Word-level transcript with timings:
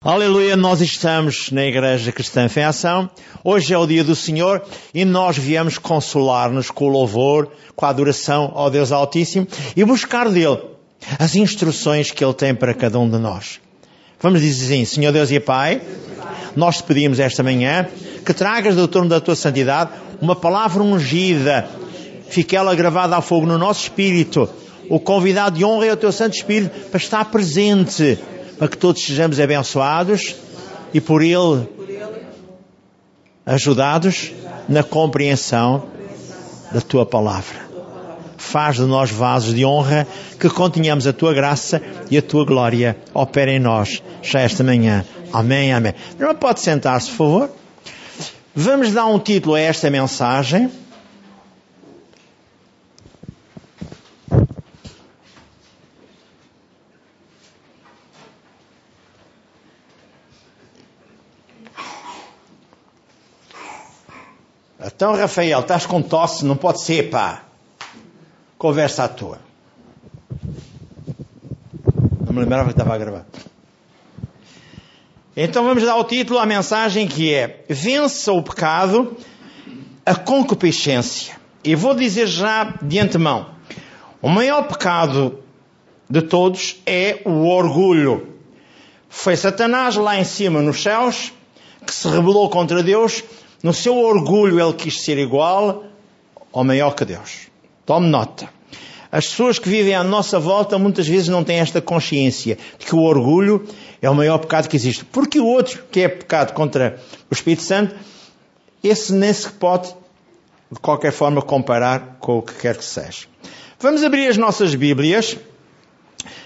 Aleluia, 0.00 0.56
nós 0.56 0.80
estamos 0.80 1.50
na 1.50 1.64
Igreja 1.64 2.12
Cristã 2.12 2.48
em 2.56 2.62
Ação. 2.62 3.10
Hoje 3.42 3.74
é 3.74 3.78
o 3.78 3.84
dia 3.84 4.04
do 4.04 4.14
Senhor 4.14 4.62
e 4.94 5.04
nós 5.04 5.36
viemos 5.36 5.76
consolar-nos 5.76 6.70
com 6.70 6.84
o 6.84 6.88
louvor, 6.88 7.50
com 7.74 7.84
a 7.84 7.88
adoração 7.88 8.52
ao 8.54 8.70
Deus 8.70 8.92
Altíssimo 8.92 9.48
e 9.74 9.84
buscar 9.84 10.28
dele 10.28 10.60
as 11.18 11.34
instruções 11.34 12.12
que 12.12 12.24
ele 12.24 12.32
tem 12.32 12.54
para 12.54 12.74
cada 12.74 12.96
um 12.96 13.10
de 13.10 13.18
nós. 13.18 13.58
Vamos 14.20 14.40
dizer 14.40 14.72
assim, 14.72 14.84
Senhor 14.84 15.10
Deus 15.10 15.32
e 15.32 15.40
Pai, 15.40 15.82
nós 16.54 16.76
te 16.76 16.84
pedimos 16.84 17.18
esta 17.18 17.42
manhã 17.42 17.88
que 18.24 18.32
tragas 18.32 18.76
do 18.76 18.86
torno 18.86 19.08
da 19.08 19.20
tua 19.20 19.34
santidade 19.34 19.90
uma 20.20 20.36
palavra 20.36 20.80
ungida, 20.80 21.68
fique 22.28 22.54
ela 22.54 22.72
gravada 22.76 23.16
a 23.16 23.20
fogo 23.20 23.46
no 23.46 23.58
nosso 23.58 23.82
espírito. 23.82 24.48
O 24.88 25.00
convidado 25.00 25.58
de 25.58 25.64
honra 25.64 25.86
é 25.86 25.92
o 25.92 25.96
teu 25.96 26.12
Santo 26.12 26.34
Espírito 26.34 26.88
para 26.88 26.98
estar 26.98 27.24
presente 27.24 28.16
para 28.58 28.68
que 28.68 28.76
todos 28.76 29.04
sejamos 29.04 29.38
abençoados 29.38 30.34
e 30.92 31.00
por 31.00 31.22
Ele 31.22 31.66
ajudados 33.46 34.32
na 34.68 34.82
compreensão 34.82 35.86
da 36.72 36.80
Tua 36.80 37.06
palavra. 37.06 37.68
Faz 38.36 38.76
de 38.76 38.82
nós 38.82 39.10
vasos 39.10 39.54
de 39.54 39.64
honra 39.64 40.06
que 40.38 40.48
contenhamos 40.48 41.06
a 41.06 41.12
Tua 41.12 41.32
graça 41.32 41.82
e 42.10 42.18
a 42.18 42.22
Tua 42.22 42.44
glória. 42.44 42.96
Opera 43.14 43.50
em 43.50 43.58
nós 43.58 44.02
já 44.22 44.40
esta 44.40 44.62
manhã. 44.62 45.04
Amém, 45.32 45.72
amém. 45.72 45.94
Não 46.18 46.34
pode 46.34 46.60
sentar-se, 46.60 47.10
por 47.10 47.16
favor. 47.16 47.50
Vamos 48.54 48.92
dar 48.92 49.06
um 49.06 49.18
título 49.18 49.54
a 49.54 49.60
esta 49.60 49.90
mensagem. 49.90 50.70
Então, 64.94 65.14
Rafael, 65.14 65.60
estás 65.60 65.84
com 65.84 66.00
tosse? 66.00 66.44
Não 66.46 66.56
pode 66.56 66.80
ser, 66.80 67.10
pá. 67.10 67.42
Conversa 68.56 69.04
à 69.04 69.08
tua. 69.08 69.38
Não 72.24 72.32
me 72.32 72.40
lembrava 72.40 72.64
que 72.64 72.70
estava 72.70 72.94
a 72.94 72.98
gravar. 72.98 73.26
Então 75.36 75.62
vamos 75.62 75.84
dar 75.84 75.96
o 75.96 76.04
título 76.04 76.38
à 76.38 76.46
mensagem 76.46 77.06
que 77.06 77.32
é 77.32 77.64
Vença 77.68 78.32
o 78.32 78.42
pecado, 78.42 79.16
a 80.04 80.14
concupiscência. 80.14 81.36
E 81.62 81.74
vou 81.74 81.94
dizer 81.94 82.26
já 82.26 82.74
de 82.82 82.98
antemão, 82.98 83.50
o 84.22 84.28
maior 84.28 84.66
pecado 84.66 85.40
de 86.08 86.22
todos 86.22 86.80
é 86.86 87.20
o 87.26 87.46
orgulho. 87.46 88.36
Foi 89.08 89.36
Satanás 89.36 89.96
lá 89.96 90.18
em 90.18 90.24
cima 90.24 90.62
nos 90.62 90.82
céus 90.82 91.32
que 91.86 91.94
se 91.94 92.08
rebelou 92.08 92.48
contra 92.48 92.82
Deus 92.82 93.22
no 93.62 93.72
seu 93.72 93.96
orgulho, 93.96 94.60
ele 94.60 94.72
quis 94.72 95.00
ser 95.00 95.18
igual 95.18 95.84
ou 96.52 96.64
maior 96.64 96.94
que 96.94 97.04
Deus. 97.04 97.48
Tome 97.84 98.08
nota. 98.08 98.48
As 99.10 99.26
pessoas 99.26 99.58
que 99.58 99.68
vivem 99.68 99.94
à 99.94 100.04
nossa 100.04 100.38
volta 100.38 100.78
muitas 100.78 101.08
vezes 101.08 101.28
não 101.28 101.42
têm 101.42 101.60
esta 101.60 101.80
consciência 101.80 102.58
de 102.78 102.84
que 102.84 102.94
o 102.94 103.00
orgulho 103.00 103.66
é 104.02 104.08
o 104.08 104.14
maior 104.14 104.38
pecado 104.38 104.68
que 104.68 104.76
existe. 104.76 105.04
Porque 105.04 105.40
o 105.40 105.46
outro, 105.46 105.82
que 105.90 106.00
é 106.00 106.08
pecado 106.08 106.52
contra 106.52 107.00
o 107.30 107.34
Espírito 107.34 107.62
Santo, 107.62 107.94
esse 108.84 109.12
nem 109.12 109.32
se 109.32 109.50
pode, 109.50 109.88
de 110.70 110.78
qualquer 110.78 111.10
forma, 111.10 111.40
comparar 111.40 112.18
com 112.20 112.38
o 112.38 112.42
que 112.42 112.54
quer 112.54 112.76
que 112.76 112.84
seja. 112.84 113.26
Vamos 113.80 114.04
abrir 114.04 114.28
as 114.28 114.36
nossas 114.36 114.74
Bíblias 114.74 115.38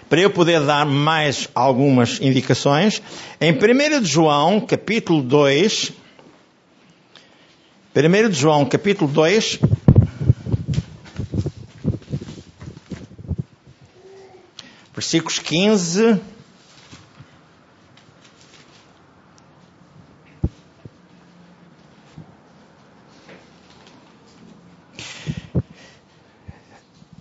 para 0.09 0.21
eu 0.21 0.31
poder 0.31 0.61
dar 0.61 0.87
mais 0.87 1.49
algumas 1.55 2.21
indicações. 2.21 3.03
Em 3.41 3.53
1 3.53 4.01
de 4.01 4.09
João, 4.09 4.61
capítulo 4.61 5.21
2, 5.23 5.93
1 7.95 8.31
de 8.31 8.35
João, 8.35 8.65
capítulo 8.65 9.11
2. 9.13 9.59
Versículos 14.95 15.39
15. 15.39 16.19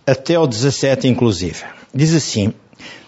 Até 0.08 0.40
o 0.40 0.48
17, 0.48 1.10
inclusive. 1.10 1.66
Diz 1.94 2.16
assim: 2.16 2.54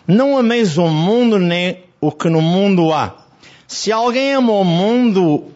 Não 0.05 0.37
ameis 0.37 0.77
o 0.77 0.89
mundo 0.89 1.39
nem 1.39 1.85
o 2.01 2.11
que 2.11 2.27
no 2.27 2.41
mundo 2.41 2.91
há. 2.91 3.25
Se 3.65 3.89
alguém 3.89 4.33
ama 4.33 4.51
o 4.51 4.65
mundo, 4.65 5.53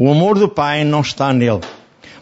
o 0.00 0.10
amor 0.10 0.38
do 0.38 0.48
Pai 0.48 0.82
não 0.82 1.02
está 1.02 1.30
nele. 1.30 1.60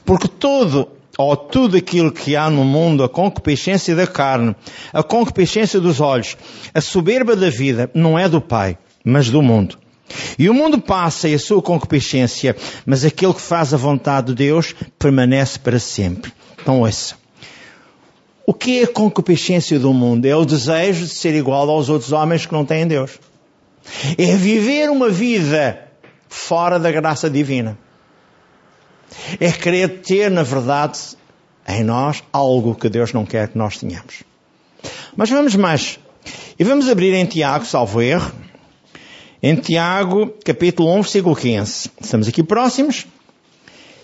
Porque 0.05 0.27
todo 0.27 0.89
ou 1.17 1.37
tudo 1.37 1.77
aquilo 1.77 2.11
que 2.11 2.35
há 2.35 2.51
no 2.51 2.65
mundo, 2.65 3.05
a 3.05 3.09
concupiscência 3.09 3.95
da 3.95 4.05
carne, 4.05 4.57
a 4.93 5.01
concupiscência 5.01 5.79
dos 5.79 6.01
olhos, 6.01 6.37
a 6.75 6.81
soberba 6.81 7.37
da 7.37 7.49
vida, 7.51 7.89
não 7.95 8.19
é 8.19 8.29
do 8.29 8.41
Pai, 8.41 8.77
mas 9.05 9.31
do 9.31 9.41
mundo. 9.41 9.79
E 10.37 10.51
o 10.51 10.55
mundo 10.55 10.81
passa 10.81 11.29
e 11.29 11.35
a 11.35 11.39
sua 11.39 11.63
concupiscência, 11.63 12.57
mas 12.85 13.05
aquele 13.05 13.33
que 13.33 13.41
faz 13.41 13.73
a 13.73 13.77
vontade 13.77 14.29
de 14.29 14.35
Deus 14.35 14.75
permanece 14.99 15.57
para 15.61 15.79
sempre. 15.79 16.33
Então 16.61 16.81
ouça. 16.81 17.15
O 18.45 18.53
que 18.53 18.81
é 18.81 18.85
a 18.85 18.89
concupiscência 18.89 19.79
do 19.79 19.93
mundo? 19.93 20.27
É 20.27 20.35
o 20.35 20.45
desejo 20.45 21.05
de 21.05 21.13
ser 21.13 21.35
igual 21.35 21.71
aos 21.71 21.89
outros 21.89 22.11
homens 22.11 22.45
que 22.45 22.53
não 22.53 22.65
têm 22.65 22.89
Deus. 22.89 23.21
É 24.17 24.35
viver 24.35 24.91
uma 24.91 25.11
vida 25.11 25.88
fora 26.29 26.79
da 26.79 26.91
graça 26.91 27.29
divina. 27.29 27.79
É 29.41 29.51
querer 29.51 30.01
ter, 30.01 30.31
na 30.31 30.43
verdade, 30.43 30.99
em 31.67 31.83
nós 31.83 32.23
algo 32.33 32.75
que 32.75 32.89
Deus 32.89 33.13
não 33.13 33.25
quer 33.25 33.49
que 33.49 33.59
nós 33.59 33.79
tenhamos. 33.79 34.23
Mas 35.17 35.31
vamos 35.31 35.55
mais. 35.57 35.99
E 36.59 36.65
vamos 36.65 36.89
abrir 36.89 37.15
em 37.15 37.25
Tiago, 37.25 37.65
salvo 37.65 38.03
erro. 38.03 38.33
Em 39.43 39.55
Tiago, 39.55 40.35
capítulo 40.45 40.93
1, 40.95 41.03
versículo 41.03 41.37
15. 41.37 41.91
Estamos 42.01 42.29
aqui 42.29 42.43
próximos. 42.43 43.07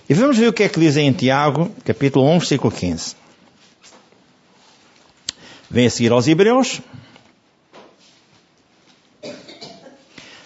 E 0.08 0.14
vamos 0.14 0.36
ver 0.36 0.48
o 0.48 0.52
que 0.52 0.62
é 0.62 0.68
que 0.68 0.78
diz 0.78 0.96
em 0.96 1.12
Tiago, 1.12 1.70
capítulo 1.84 2.26
1, 2.30 2.38
versículo 2.38 2.72
15. 2.72 3.16
Vem 5.70 5.86
a 5.86 5.90
seguir 5.90 6.12
aos 6.12 6.28
Hebreus. 6.28 6.80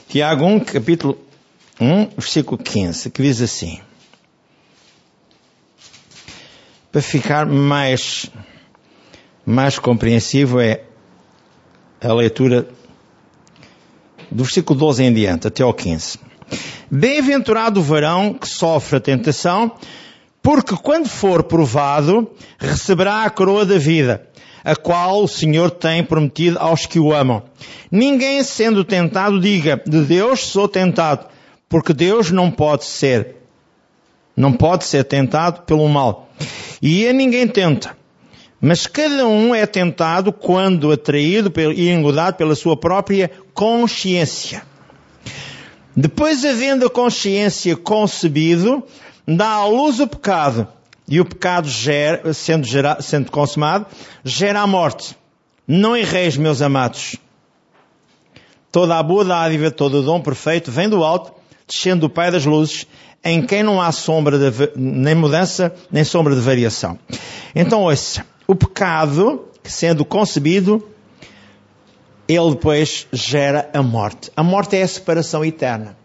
Tiago 0.08 0.46
1, 0.46 0.60
capítulo 0.60 1.27
1, 1.80 2.10
versículo 2.16 2.58
15, 2.58 3.10
que 3.10 3.22
diz 3.22 3.40
assim. 3.40 3.80
Para 6.90 7.02
ficar 7.02 7.46
mais, 7.46 8.30
mais 9.46 9.78
compreensivo 9.78 10.60
é 10.60 10.82
a 12.00 12.12
leitura 12.12 12.68
do 14.30 14.44
versículo 14.44 14.78
12 14.78 15.04
em 15.04 15.12
diante, 15.12 15.46
até 15.46 15.62
ao 15.62 15.72
15. 15.72 16.18
Bem-aventurado 16.90 17.80
o 17.80 17.82
varão 17.82 18.34
que 18.34 18.48
sofre 18.48 18.96
a 18.96 19.00
tentação, 19.00 19.72
porque 20.42 20.74
quando 20.76 21.08
for 21.08 21.42
provado, 21.42 22.30
receberá 22.58 23.24
a 23.24 23.30
coroa 23.30 23.66
da 23.66 23.78
vida, 23.78 24.26
a 24.64 24.74
qual 24.74 25.22
o 25.22 25.28
Senhor 25.28 25.70
tem 25.70 26.02
prometido 26.02 26.58
aos 26.58 26.86
que 26.86 26.98
o 26.98 27.12
amam. 27.12 27.42
Ninguém 27.90 28.42
sendo 28.42 28.84
tentado 28.84 29.40
diga, 29.40 29.80
de 29.86 30.02
Deus 30.02 30.40
sou 30.40 30.66
tentado, 30.66 31.26
porque 31.68 31.92
Deus 31.92 32.30
não 32.30 32.50
pode 32.50 32.84
ser, 32.84 33.36
não 34.36 34.52
pode 34.52 34.84
ser 34.84 35.04
tentado 35.04 35.62
pelo 35.62 35.88
mal. 35.88 36.28
E 36.80 37.06
a 37.06 37.12
ninguém 37.12 37.46
tenta. 37.46 37.96
Mas 38.60 38.86
cada 38.86 39.26
um 39.26 39.54
é 39.54 39.66
tentado 39.66 40.32
quando 40.32 40.90
atraído 40.90 41.52
e 41.72 41.88
engodado 41.90 42.36
pela 42.36 42.54
sua 42.54 42.76
própria 42.76 43.30
consciência. 43.54 44.62
Depois, 45.94 46.44
havendo 46.44 46.86
a 46.86 46.90
consciência 46.90 47.76
concebido, 47.76 48.82
dá 49.26 49.48
à 49.48 49.66
luz 49.66 50.00
o 50.00 50.06
pecado. 50.06 50.66
E 51.08 51.20
o 51.20 51.24
pecado, 51.24 51.68
gera, 51.68 52.32
sendo, 52.34 52.66
gera, 52.66 53.00
sendo 53.00 53.30
consumado, 53.30 53.86
gera 54.24 54.60
a 54.60 54.66
morte. 54.66 55.16
Não 55.66 55.96
erreis, 55.96 56.36
meus 56.36 56.60
amados. 56.60 57.16
Toda 58.70 58.98
a 58.98 59.02
boa 59.02 59.24
dádiva, 59.24 59.70
todo 59.70 60.00
o 60.00 60.02
dom 60.02 60.20
perfeito 60.20 60.70
vem 60.70 60.88
do 60.88 61.02
alto, 61.02 61.32
descendo 61.68 62.02
do 62.02 62.10
Pai 62.10 62.30
das 62.30 62.46
luzes, 62.46 62.86
em 63.22 63.42
quem 63.42 63.62
não 63.62 63.80
há 63.80 63.92
sombra 63.92 64.38
de, 64.38 64.72
nem 64.74 65.14
mudança, 65.14 65.74
nem 65.90 66.02
sombra 66.02 66.34
de 66.34 66.40
variação. 66.40 66.98
Então, 67.54 67.82
ouça, 67.82 68.24
o 68.46 68.54
pecado, 68.54 69.44
sendo 69.62 70.04
concebido, 70.04 70.82
ele 72.26 72.50
depois 72.50 73.06
gera 73.12 73.68
a 73.74 73.82
morte. 73.82 74.30
A 74.34 74.42
morte 74.42 74.76
é 74.76 74.82
a 74.82 74.88
separação 74.88 75.44
eterna. 75.44 75.96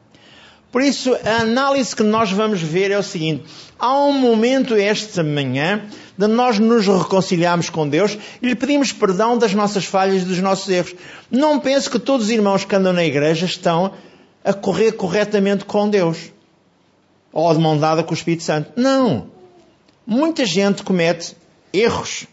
Por 0.71 0.81
isso, 0.81 1.15
a 1.23 1.41
análise 1.41 1.95
que 1.95 2.01
nós 2.01 2.31
vamos 2.31 2.59
ver 2.59 2.89
é 2.89 2.97
o 2.97 3.03
seguinte: 3.03 3.45
há 3.77 3.95
um 3.95 4.13
momento 4.13 4.73
esta 4.73 5.23
manhã 5.23 5.83
de 6.17 6.27
nós 6.27 6.57
nos 6.57 6.87
reconciliarmos 6.87 7.69
com 7.69 7.87
Deus 7.87 8.17
e 8.41 8.47
lhe 8.47 8.55
pedimos 8.55 8.91
perdão 8.91 9.37
das 9.37 9.53
nossas 9.53 9.85
falhas 9.85 10.23
e 10.23 10.25
dos 10.25 10.39
nossos 10.39 10.67
erros. 10.69 10.95
Não 11.29 11.59
penso 11.59 11.91
que 11.91 11.99
todos 11.99 12.25
os 12.25 12.31
irmãos 12.31 12.65
que 12.65 12.75
andam 12.75 12.91
na 12.91 13.05
igreja 13.05 13.45
estão 13.45 13.93
a 14.43 14.53
correr 14.53 14.93
corretamente 14.93 15.65
com 15.65 15.89
Deus 15.89 16.31
ou 17.31 17.53
de 17.53 17.59
mão 17.59 17.77
dada 17.77 18.03
com 18.03 18.11
o 18.11 18.13
Espírito 18.13 18.43
Santo. 18.43 18.71
Não. 18.75 19.27
Muita 20.05 20.45
gente 20.45 20.83
comete 20.83 21.35
erros. 21.71 22.27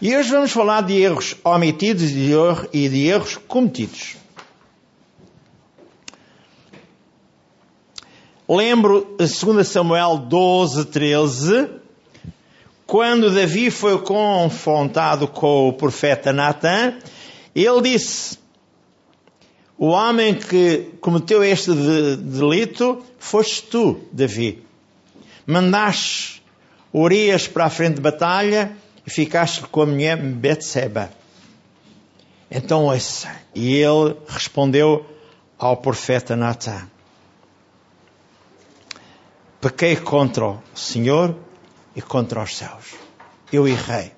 E 0.00 0.16
hoje 0.16 0.30
vamos 0.30 0.52
falar 0.52 0.82
de 0.82 0.94
erros 0.94 1.34
omitidos 1.42 2.10
e 2.72 2.88
de 2.88 3.06
erros 3.06 3.36
cometidos. 3.48 4.16
Lembro 8.48 9.16
2 9.18 9.66
Samuel 9.66 10.18
12, 10.18 10.86
13, 10.86 11.68
quando 12.86 13.30
Davi 13.30 13.70
foi 13.70 13.98
confrontado 13.98 15.28
com 15.28 15.68
o 15.68 15.72
profeta 15.74 16.32
Natan, 16.32 16.94
ele 17.54 17.82
disse: 17.82 18.38
O 19.78 19.86
homem 19.86 20.34
que 20.34 20.90
cometeu 21.00 21.42
este 21.42 21.72
delito 21.72 23.02
foste 23.18 23.62
tu, 23.62 24.00
Davi. 24.12 24.62
Mandaste 25.46 26.42
Urias 26.92 27.46
para 27.46 27.66
a 27.66 27.70
frente 27.70 27.94
de 27.94 28.00
batalha 28.00 28.76
e 29.06 29.10
ficaste 29.10 29.62
com 29.62 29.82
a 29.82 29.86
mulher 29.86 30.16
Betseba. 30.16 31.10
Então 32.50 32.86
ouça. 32.86 33.30
E 33.54 33.76
ele 33.76 34.16
respondeu 34.28 35.06
ao 35.56 35.76
profeta 35.76 36.34
Natan 36.34 36.88
pequei 39.60 39.96
contra 39.96 40.46
o 40.46 40.62
Senhor 40.74 41.36
e 41.94 42.02
contra 42.02 42.42
os 42.42 42.56
céus. 42.56 42.94
Eu 43.52 43.66
errei. 43.66 44.12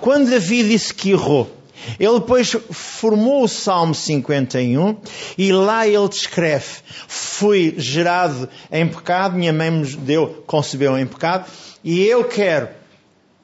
Quando 0.00 0.30
Davi 0.30 0.64
disse 0.64 0.92
que 0.92 1.10
errou, 1.10 1.50
ele 1.98 2.18
depois 2.18 2.50
formou 2.70 3.44
o 3.44 3.48
Salmo 3.48 3.94
51 3.94 4.96
e 5.36 5.52
lá 5.52 5.86
ele 5.86 6.08
descreve: 6.08 6.78
Fui 7.08 7.74
gerado 7.76 8.48
em 8.70 8.86
pecado, 8.88 9.36
minha 9.36 9.52
mãe 9.52 9.70
me 9.70 9.86
deu, 9.96 10.44
concebeu 10.46 10.98
em 10.98 11.06
pecado, 11.06 11.50
e 11.82 12.02
eu 12.02 12.24
quero 12.24 12.68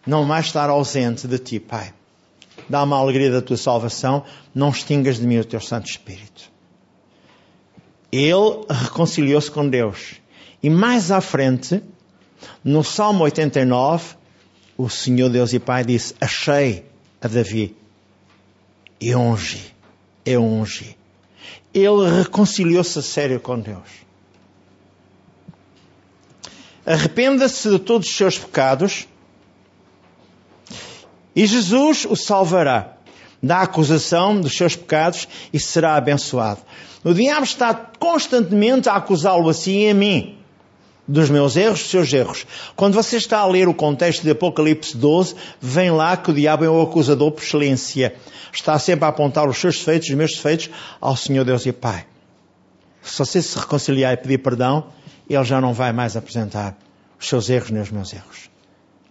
não 0.07 0.25
mais 0.25 0.47
estar 0.47 0.71
ausente 0.71 1.27
de 1.27 1.39
ti, 1.39 1.61
Pai. 1.61 1.93
Dá-me 2.69 2.93
a 2.93 2.97
alegria 2.97 3.31
da 3.31 3.43
tua 3.43 3.57
salvação, 3.57 4.25
não 4.55 4.71
extingas 4.71 5.19
de 5.19 5.27
mim 5.27 5.39
o 5.39 5.45
teu 5.45 5.61
Santo 5.61 5.91
Espírito. 5.91 6.51
Ele 8.13 8.65
reconciliou-se 8.69 9.51
com 9.51 9.69
Deus 9.69 10.21
e 10.63 10.69
mais 10.69 11.11
à 11.11 11.21
frente, 11.21 11.83
no 12.63 12.85
Salmo 12.85 13.25
89, 13.25 14.15
o 14.77 14.89
Senhor 14.89 15.31
Deus 15.31 15.53
e 15.53 15.59
Pai 15.59 15.85
disse: 15.85 16.15
Achei 16.21 16.85
a 17.21 17.29
Davi 17.29 17.77
e 19.01 19.15
ungi, 19.15 19.75
e 20.25 20.37
ungi. 20.37 20.97
Ele 21.73 22.09
reconciliou-se 22.19 22.99
a 22.99 23.03
sério 23.03 23.41
com 23.41 23.59
Deus. 23.59 23.89
Arrependa-se 26.85 27.71
de 27.71 27.79
todos 27.79 28.09
os 28.09 28.17
seus 28.17 28.39
pecados 28.39 29.07
e 31.35 31.47
Jesus 31.47 32.07
o 32.09 32.17
salvará 32.17 32.97
da 33.43 33.63
acusação 33.63 34.41
dos 34.41 34.57
seus 34.57 34.77
pecados 34.77 35.29
e 35.53 35.61
será 35.61 35.95
abençoado. 35.95 36.61
O 37.05 37.15
diabo 37.15 37.45
está 37.45 37.73
constantemente 37.75 38.89
a 38.89 38.97
acusá-lo 38.97 39.49
assim 39.49 39.87
e 39.87 39.91
a 39.91 39.95
mim 39.95 40.40
dos 41.11 41.29
meus 41.29 41.57
erros, 41.57 41.81
dos 41.81 41.91
seus 41.91 42.13
erros. 42.13 42.47
Quando 42.77 42.95
você 42.95 43.17
está 43.17 43.39
a 43.39 43.47
ler 43.47 43.69
o 43.69 43.75
contexto 43.75 44.23
de 44.23 44.31
Apocalipse 44.31 44.97
12, 44.97 45.35
vem 45.61 45.91
lá 45.91 46.17
que 46.17 46.31
o 46.31 46.35
diabo 46.35 46.65
é 46.65 46.71
o 46.71 46.81
acusador 46.81 47.33
por 47.33 47.43
excelência. 47.43 48.15
Está 48.53 48.79
sempre 48.79 49.05
a 49.05 49.09
apontar 49.09 49.49
os 49.49 49.59
seus 49.59 49.77
defeitos, 49.77 50.09
os 50.09 50.15
meus 50.15 50.33
defeitos, 50.33 50.71
ao 51.01 51.17
Senhor 51.17 51.45
Deus 51.45 51.67
e 51.67 51.73
Pai. 51.73 52.07
Se 53.03 53.19
você 53.19 53.43
se 53.43 53.59
reconciliar 53.59 54.15
e 54.15 54.17
pedir 54.17 54.39
perdão, 54.39 54.87
ele 55.29 55.45
já 55.45 55.61
não 55.61 55.75
vai 55.75 55.93
mais 55.93 56.17
apresentar 56.17 56.77
os 57.19 57.27
seus 57.27 57.51
erros 57.51 57.71
nem 57.71 57.83
os 57.83 57.91
meus 57.91 58.13
erros. 58.13 58.49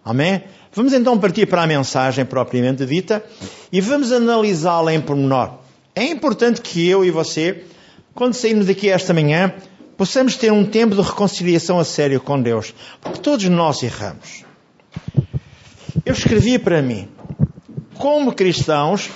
Amém? 0.04 0.44
Vamos 0.72 0.94
então 0.94 1.18
partir 1.18 1.48
para 1.48 1.64
a 1.64 1.68
mensagem 1.68 2.26
propriamente 2.26 2.86
dita 2.86 3.24
e 3.72 3.82
vamos 3.82 4.12
analisá-la 4.12 4.94
em 4.94 5.02
pormenor. 5.02 5.56
É 5.94 6.06
importante 6.06 6.62
que 6.62 6.88
eu 6.88 7.04
e 7.04 7.12
você, 7.12 7.66
quando 8.14 8.34
sairmos 8.36 8.68
daqui 8.68 8.90
esta 8.90 9.14
manhã, 9.14 9.54
possamos 10.00 10.38
ter 10.38 10.50
um 10.50 10.64
tempo 10.64 10.96
de 10.96 11.02
reconciliação 11.02 11.78
a 11.78 11.84
sério 11.84 12.22
com 12.22 12.42
Deus, 12.42 12.74
porque 13.02 13.20
todos 13.20 13.44
nós 13.50 13.84
erramos. 13.84 14.46
Eu 16.06 16.14
escrevi 16.14 16.58
para 16.58 16.82
mim, 16.82 17.10
como 17.96 18.32
cristãos, 18.32 19.10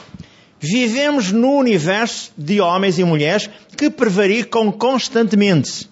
vivemos 0.59 1.31
no 1.31 1.53
universo 1.53 2.33
de 2.37 2.59
homens 2.59 2.99
e 2.99 3.05
mulheres 3.05 3.49
que 3.77 3.89
prevaricam 3.89 4.73
constantemente. 4.73 5.89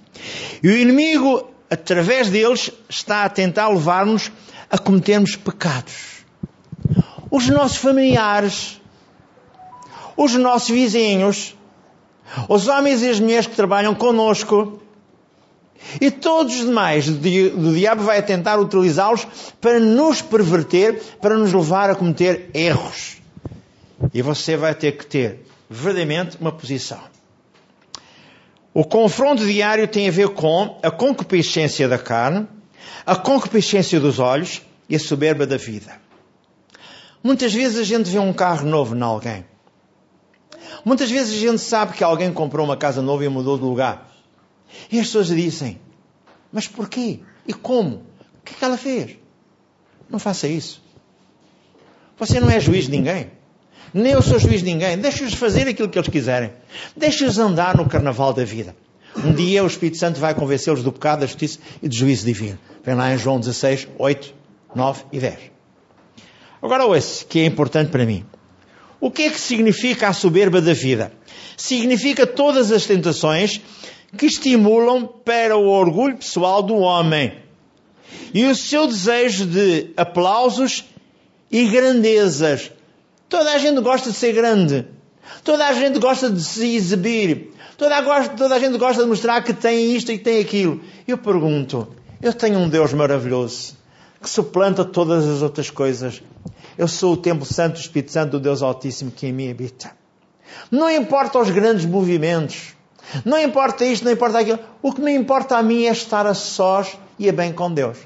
E 0.62 0.68
o 0.68 0.76
inimigo, 0.76 1.50
através 1.70 2.30
deles, 2.30 2.70
está 2.90 3.24
a 3.24 3.30
tentar 3.30 3.70
levar-nos 3.70 4.30
a 4.70 4.78
cometermos 4.78 5.38
pecados. 5.38 6.26
Os 7.32 7.48
nossos 7.48 7.78
familiares, 7.78 8.82
os 10.18 10.34
nossos 10.34 10.70
vizinhos, 10.70 11.56
os 12.50 12.68
homens 12.68 13.02
e 13.02 13.10
as 13.10 13.22
mulheres 13.22 13.48
que 13.48 13.56
trabalham 13.56 13.96
conosco, 13.96 14.81
e 16.00 16.12
todos 16.12 16.54
os 16.54 16.66
demais, 16.66 17.08
o 17.08 17.74
diabo 17.74 18.04
vai 18.04 18.22
tentar 18.22 18.60
utilizá-los 18.60 19.26
para 19.60 19.80
nos 19.80 20.22
perverter, 20.22 21.02
para 21.22 21.38
nos 21.38 21.52
levar 21.52 21.90
a 21.90 21.96
cometer 21.96 22.50
erros. 22.54 23.18
E 24.14 24.22
você 24.22 24.56
vai 24.56 24.74
ter 24.74 24.94
que 24.94 25.06
ter 25.06 25.46
verdadeiramente 25.70 26.38
uma 26.40 26.52
posição. 26.52 27.00
O 28.74 28.86
confronto 28.86 29.46
diário 29.46 29.88
tem 29.88 30.08
a 30.08 30.12
ver 30.12 30.30
com 30.30 30.80
a 30.82 30.90
concupiscência 30.90 31.90
da 31.90 31.98
carne, 31.98 32.48
a 33.06 33.16
concupiscência 33.16 34.00
dos 34.00 34.18
olhos 34.18 34.62
e 34.88 34.96
a 34.96 35.00
soberba 35.00 35.46
da 35.46 35.58
vida. 35.58 36.00
Muitas 37.24 37.54
vezes 37.54 37.78
a 37.78 37.84
gente 37.84 38.10
vê 38.10 38.18
um 38.18 38.34
carro 38.34 38.66
novo 38.68 38.96
em 38.96 39.02
alguém. 39.02 39.46
Muitas 40.84 41.12
vezes 41.12 41.36
a 41.36 41.40
gente 41.40 41.62
sabe 41.62 41.94
que 41.94 42.04
alguém 42.04 42.32
comprou 42.34 42.66
uma 42.66 42.78
casa 42.78 43.02
nova 43.02 43.24
e 43.24 43.30
mudou 43.30 43.58
de 43.58 43.64
lugar. 43.64 44.11
E 44.92 45.00
as 45.00 45.08
pessoas 45.08 45.28
dizem: 45.28 45.80
Mas 46.52 46.68
porquê? 46.68 47.20
E 47.48 47.54
como? 47.54 47.98
O 47.98 48.44
que 48.44 48.54
é 48.54 48.58
que 48.58 48.66
ela 48.66 48.78
fez? 48.78 49.18
Não 50.10 50.20
faça 50.20 50.48
isso. 50.48 50.82
Você 52.18 52.40
não 52.40 52.50
é 52.50 52.60
juiz 52.60 52.86
de 52.86 52.92
ninguém. 52.92 53.32
Nem 53.94 54.14
eu 54.14 54.22
sou 54.22 54.40
juiz 54.40 54.60
de 54.60 54.66
ninguém. 54.66 54.98
Deixe-os 54.98 55.34
fazer 55.34 55.68
aquilo 55.68 55.90
que 55.90 55.98
eles 55.98 56.10
quiserem. 56.10 56.52
Deixe-os 56.96 57.38
andar 57.38 57.76
no 57.76 57.88
carnaval 57.88 58.34
da 58.34 58.44
vida. 58.44 58.76
Um 59.16 59.34
dia 59.34 59.64
o 59.64 59.68
Espírito 59.68 59.98
Santo 59.98 60.20
vai 60.20 60.34
convencê-los 60.34 60.84
do 60.84 60.92
pecado, 60.92 61.22
da 61.22 61.26
justiça 61.26 61.60
e 61.82 61.90
do 61.90 61.96
juízo 61.96 62.26
divino. 62.26 62.58
Vem 62.84 62.96
lá 62.96 63.14
em 63.14 63.18
João 63.18 63.40
16, 63.40 63.88
8, 63.98 64.34
9 64.74 65.04
e 65.12 65.20
10. 65.20 65.40
Agora 66.62 66.86
ouça, 66.86 67.26
que 67.26 67.40
é 67.40 67.46
importante 67.46 67.90
para 67.90 68.06
mim. 68.06 68.26
O 69.00 69.10
que 69.10 69.24
é 69.24 69.30
que 69.30 69.40
significa 69.40 70.08
a 70.08 70.14
soberba 70.14 70.62
da 70.62 70.74
vida? 70.74 71.12
Significa 71.58 72.26
todas 72.26 72.72
as 72.72 72.86
tentações 72.86 73.60
que 74.18 74.26
estimulam 74.26 75.08
para 75.08 75.56
o 75.58 75.68
orgulho 75.68 76.18
pessoal 76.18 76.62
do 76.62 76.76
homem 76.76 77.34
e 78.34 78.46
o 78.46 78.56
seu 78.56 78.88
desejo 78.88 79.46
de 79.46 79.92
aplausos 79.96 80.86
e 81.50 81.68
grandezas. 81.68 82.72
Toda 83.28 83.52
a 83.54 83.58
gente 83.58 83.82
gosta 83.82 84.10
de 84.10 84.16
ser 84.16 84.34
grande. 84.34 84.86
Toda 85.44 85.68
a 85.68 85.74
gente 85.74 86.00
gosta 86.00 86.30
de 86.30 86.44
se 86.44 86.76
exibir. 86.76 87.54
Toda 87.78 87.98
a, 87.98 88.30
toda 88.30 88.56
a 88.56 88.60
gente 88.60 88.78
gosta 88.78 89.04
de 89.04 89.10
mostrar 89.10 89.42
que 89.42 89.54
tem 89.54 89.96
isto 89.96 90.12
e 90.12 90.18
que 90.18 90.24
tem 90.24 90.40
aquilo. 90.40 90.82
Eu 91.08 91.18
pergunto, 91.18 91.88
eu 92.22 92.34
tenho 92.34 92.60
um 92.60 92.70
Deus 92.70 92.94
maravilhoso 92.94 93.80
que 94.22 94.30
suplanta 94.30 94.86
todas 94.86 95.28
as 95.28 95.42
outras 95.42 95.70
coisas. 95.70 96.22
Eu 96.78 96.88
sou 96.88 97.14
o 97.14 97.18
templo 97.18 97.46
santo, 97.46 97.78
o 97.78 97.80
Espírito 97.80 98.12
Santo 98.12 98.32
do 98.32 98.40
Deus 98.40 98.62
Altíssimo 98.62 99.12
que 99.12 99.28
em 99.28 99.34
mim 99.34 99.50
habita. 99.50 99.92
Não 100.70 100.90
importa 100.92 101.40
os 101.40 101.50
grandes 101.50 101.86
movimentos. 101.86 102.76
Não 103.26 103.40
importa 103.40 103.86
isto, 103.86 104.06
não 104.06 104.12
importa 104.12 104.40
aquilo. 104.40 104.60
O 104.82 104.94
que 104.94 105.02
me 105.02 105.14
importa 105.14 105.58
a 105.58 105.64
mim 105.64 105.86
é 105.86 105.92
estar 105.92 106.26
a 106.26 106.34
sós 106.34 106.98
e 107.18 107.30
a 107.30 107.34
bem 107.34 107.52
com 107.52 107.72
Deus. 107.72 107.98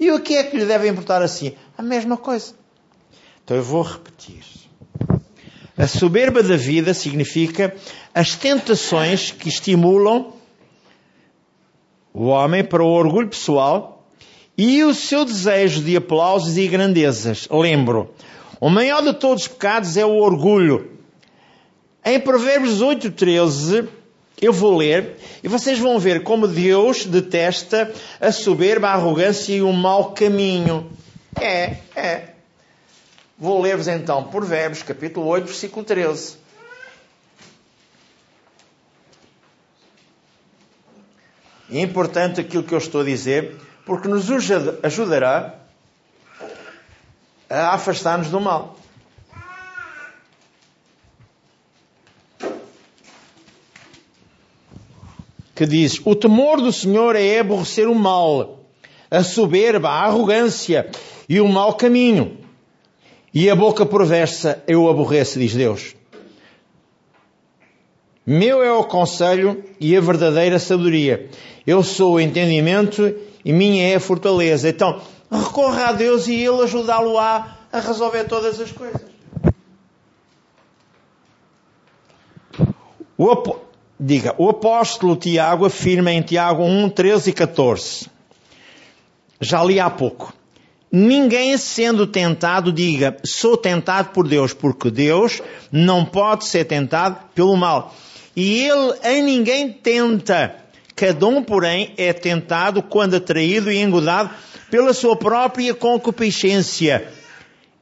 E 0.00 0.10
o 0.10 0.20
que 0.20 0.36
é 0.36 0.44
que 0.44 0.56
lhe 0.56 0.64
deve 0.64 0.88
importar 0.88 1.22
assim? 1.22 1.54
A 1.76 1.82
mesma 1.82 2.16
coisa. 2.16 2.54
Então 3.44 3.56
eu 3.56 3.62
vou 3.62 3.82
repetir. 3.82 4.44
A 5.76 5.86
soberba 5.86 6.42
da 6.42 6.56
vida 6.56 6.92
significa 6.92 7.74
as 8.12 8.34
tentações 8.34 9.30
que 9.30 9.48
estimulam 9.48 10.32
o 12.12 12.26
homem 12.26 12.64
para 12.64 12.82
o 12.82 12.88
orgulho 12.88 13.28
pessoal 13.28 14.04
e 14.56 14.82
o 14.82 14.92
seu 14.92 15.24
desejo 15.24 15.82
de 15.82 15.96
aplausos 15.96 16.58
e 16.58 16.66
grandezas. 16.66 17.46
Lembro, 17.48 18.12
o 18.60 18.68
maior 18.68 19.02
de 19.02 19.14
todos 19.14 19.44
os 19.44 19.48
pecados 19.48 19.96
é 19.96 20.04
o 20.04 20.16
orgulho. 20.16 20.98
Em 22.04 22.18
Provérbios 22.18 22.82
8:13 22.82 23.88
Eu 24.40 24.52
vou 24.52 24.76
ler 24.76 25.16
e 25.42 25.48
vocês 25.48 25.78
vão 25.78 25.98
ver 25.98 26.22
como 26.22 26.46
Deus 26.46 27.04
detesta 27.04 27.92
a 28.20 28.30
soberba, 28.30 28.88
a 28.88 28.92
arrogância 28.92 29.52
e 29.52 29.62
o 29.62 29.72
mau 29.72 30.12
caminho. 30.12 30.90
É, 31.40 31.76
é. 31.96 32.28
Vou 33.36 33.60
ler-vos 33.60 33.88
então 33.88 34.24
Provérbios, 34.24 34.82
capítulo 34.82 35.26
8, 35.26 35.46
versículo 35.46 35.84
13. 35.84 36.36
É 41.70 41.80
importante 41.80 42.40
aquilo 42.40 42.62
que 42.62 42.72
eu 42.72 42.78
estou 42.78 43.02
a 43.02 43.04
dizer, 43.04 43.56
porque 43.84 44.08
nos 44.08 44.26
ajudará 44.82 45.54
a 47.50 47.74
afastar-nos 47.74 48.28
do 48.28 48.40
mal. 48.40 48.76
Que 55.58 55.66
diz: 55.66 56.00
O 56.04 56.14
temor 56.14 56.60
do 56.60 56.72
Senhor 56.72 57.16
é 57.16 57.40
aborrecer 57.40 57.88
o 57.88 57.94
mal, 57.94 58.60
a 59.10 59.24
soberba, 59.24 59.88
a 59.88 60.04
arrogância 60.04 60.88
e 61.28 61.40
o 61.40 61.48
mau 61.48 61.74
caminho. 61.74 62.38
E 63.34 63.50
a 63.50 63.56
boca 63.56 63.84
perversa 63.84 64.62
eu 64.68 64.88
aborreço, 64.88 65.36
diz 65.40 65.52
Deus. 65.52 65.96
Meu 68.24 68.62
é 68.62 68.72
o 68.72 68.84
conselho 68.84 69.64
e 69.80 69.96
a 69.96 70.00
verdadeira 70.00 70.60
sabedoria. 70.60 71.28
Eu 71.66 71.82
sou 71.82 72.14
o 72.14 72.20
entendimento 72.20 73.12
e 73.44 73.52
minha 73.52 73.84
é 73.88 73.96
a 73.96 74.00
fortaleza. 74.00 74.68
Então, 74.68 75.00
recorra 75.28 75.86
a 75.86 75.92
Deus 75.92 76.28
e 76.28 76.36
Ele 76.36 76.62
ajudá-lo-á 76.62 77.58
a 77.72 77.80
resolver 77.80 78.22
todas 78.28 78.60
as 78.60 78.70
coisas. 78.70 79.02
O, 83.16 83.67
diga, 83.98 84.34
o 84.38 84.48
apóstolo 84.48 85.16
Tiago 85.16 85.66
afirma 85.66 86.12
em 86.12 86.22
Tiago 86.22 86.62
1, 86.62 86.90
13 86.90 87.30
e 87.30 87.32
14. 87.32 88.06
Já 89.40 89.62
li 89.62 89.78
há 89.78 89.90
pouco. 89.90 90.32
Ninguém 90.90 91.56
sendo 91.58 92.06
tentado 92.06 92.72
diga, 92.72 93.16
sou 93.24 93.56
tentado 93.56 94.10
por 94.10 94.26
Deus, 94.26 94.54
porque 94.54 94.90
Deus 94.90 95.42
não 95.70 96.04
pode 96.04 96.46
ser 96.46 96.64
tentado 96.64 97.18
pelo 97.34 97.56
mal. 97.56 97.94
E 98.34 98.64
ele 98.64 98.94
a 99.02 99.22
ninguém 99.22 99.70
tenta. 99.70 100.56
Cada 100.96 101.26
um, 101.26 101.42
porém, 101.42 101.92
é 101.96 102.12
tentado 102.12 102.82
quando 102.82 103.14
atraído 103.14 103.70
e 103.70 103.78
engodado 103.78 104.30
pela 104.70 104.94
sua 104.94 105.14
própria 105.14 105.74
concupiscência. 105.74 107.06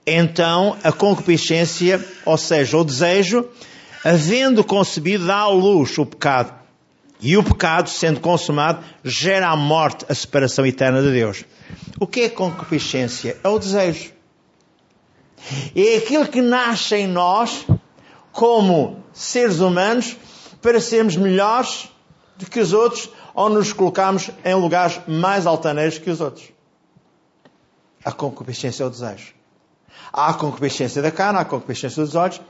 Então, 0.06 0.76
a 0.82 0.92
concupiscência, 0.92 2.04
ou 2.24 2.36
seja, 2.36 2.76
o 2.76 2.84
desejo, 2.84 3.48
havendo 4.06 4.62
concebido, 4.62 5.26
dá 5.26 5.38
à 5.38 5.48
luz 5.48 5.98
o 5.98 6.06
pecado. 6.06 6.54
E 7.20 7.36
o 7.36 7.42
pecado, 7.42 7.90
sendo 7.90 8.20
consumado, 8.20 8.84
gera 9.02 9.48
a 9.48 9.56
morte, 9.56 10.06
a 10.08 10.14
separação 10.14 10.64
eterna 10.64 11.02
de 11.02 11.10
Deus. 11.10 11.44
O 11.98 12.06
que 12.06 12.20
é 12.20 12.28
concupiscência? 12.28 13.36
É 13.42 13.48
o 13.48 13.58
desejo. 13.58 14.12
É 15.74 15.96
aquilo 15.96 16.28
que 16.28 16.40
nasce 16.40 16.94
em 16.94 17.08
nós, 17.08 17.66
como 18.30 19.02
seres 19.12 19.58
humanos, 19.58 20.16
para 20.62 20.80
sermos 20.80 21.16
melhores 21.16 21.88
do 22.36 22.46
que 22.46 22.60
os 22.60 22.72
outros 22.72 23.10
ou 23.34 23.48
nos 23.48 23.72
colocarmos 23.72 24.30
em 24.44 24.54
lugares 24.54 25.00
mais 25.08 25.46
altaneiros 25.46 25.98
que 25.98 26.10
os 26.10 26.20
outros. 26.20 26.48
A 28.04 28.12
concupiscência 28.12 28.84
é 28.84 28.86
o 28.86 28.90
desejo. 28.90 29.34
Há 30.12 30.28
a 30.28 30.34
concupiscência 30.34 31.02
da 31.02 31.10
carne, 31.10 31.38
há 31.38 31.42
a 31.42 31.44
concupiscência 31.44 32.04
dos 32.04 32.14
olhos 32.14 32.40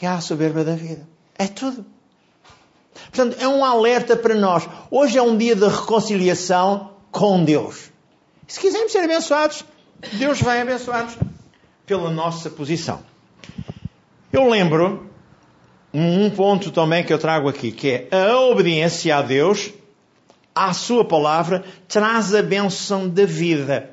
e 0.00 0.06
a 0.06 0.20
soberba 0.20 0.64
da 0.64 0.74
vida. 0.74 1.06
É 1.38 1.46
tudo. 1.46 1.84
Portanto, 3.12 3.36
é 3.40 3.48
um 3.48 3.64
alerta 3.64 4.16
para 4.16 4.34
nós. 4.34 4.68
Hoje 4.90 5.18
é 5.18 5.22
um 5.22 5.36
dia 5.36 5.54
de 5.54 5.66
reconciliação 5.66 6.90
com 7.10 7.44
Deus. 7.44 7.90
Se 8.46 8.60
quisermos 8.60 8.92
ser 8.92 9.00
abençoados, 9.00 9.64
Deus 10.14 10.40
vai 10.40 10.60
abençoar-nos 10.60 11.16
pela 11.86 12.10
nossa 12.10 12.50
posição. 12.50 13.00
Eu 14.32 14.48
lembro 14.48 15.08
um 15.92 16.28
ponto 16.30 16.70
também 16.70 17.02
que 17.02 17.12
eu 17.12 17.18
trago 17.18 17.48
aqui, 17.48 17.72
que 17.72 18.06
é 18.10 18.16
a 18.16 18.38
obediência 18.40 19.16
a 19.16 19.22
Deus, 19.22 19.70
à 20.54 20.72
Sua 20.72 21.04
palavra, 21.04 21.64
traz 21.88 22.34
a 22.34 22.42
benção 22.42 23.08
da 23.08 23.24
vida. 23.24 23.90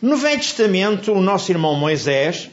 No 0.00 0.16
Velho 0.16 0.36
Testamento, 0.36 1.12
o 1.12 1.22
nosso 1.22 1.50
irmão 1.50 1.74
Moisés, 1.74 2.50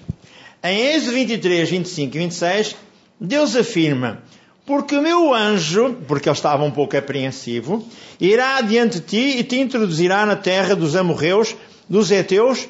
em 0.63 0.79
Êxodo 0.95 1.11
23, 1.11 1.69
25 1.69 2.15
e 2.15 2.19
26, 2.19 2.75
Deus 3.19 3.55
afirma: 3.55 4.23
Porque 4.65 4.95
o 4.95 5.01
meu 5.01 5.33
anjo, 5.33 5.95
porque 6.07 6.29
ele 6.29 6.35
estava 6.35 6.63
um 6.63 6.71
pouco 6.71 6.95
apreensivo, 6.95 7.85
irá 8.19 8.61
diante 8.61 9.01
de 9.01 9.05
ti 9.05 9.39
e 9.39 9.43
te 9.43 9.59
introduzirá 9.59 10.25
na 10.25 10.37
terra 10.37 10.73
dos 10.73 10.95
amorreus, 10.95 11.53
dos 11.89 12.11
heteus, 12.11 12.69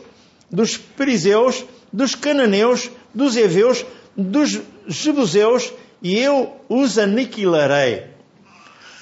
dos 0.50 0.76
perizeus, 0.76 1.64
dos 1.92 2.16
cananeus, 2.16 2.90
dos 3.14 3.36
heveus, 3.38 3.86
dos 4.18 4.60
jebuseus 4.88 5.72
e 6.02 6.18
eu 6.18 6.60
os 6.68 6.98
aniquilarei. 6.98 8.08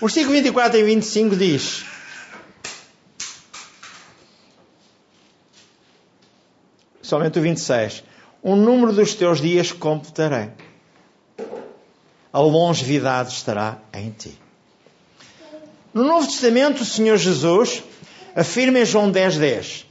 O 0.02 0.08
versículo 0.08 0.34
24 0.34 0.80
e 0.80 0.84
25 0.84 1.36
diz: 1.38 1.86
Somente 7.02 7.40
o 7.40 7.42
26. 7.42 8.11
O 8.44 8.56
número 8.56 8.92
dos 8.92 9.14
teus 9.14 9.40
dias 9.40 9.72
completarei. 9.72 10.50
A 12.34 12.40
longevidade 12.40 13.34
estará 13.34 13.78
em 13.94 14.10
ti. 14.12 14.38
No 15.94 16.04
Novo 16.04 16.26
Testamento, 16.26 16.82
o 16.82 16.86
Senhor 16.86 17.18
Jesus 17.18 17.84
afirma 18.36 18.80
em 18.80 18.86
João 18.86 19.12
10, 19.12 19.38
10. 19.38 19.86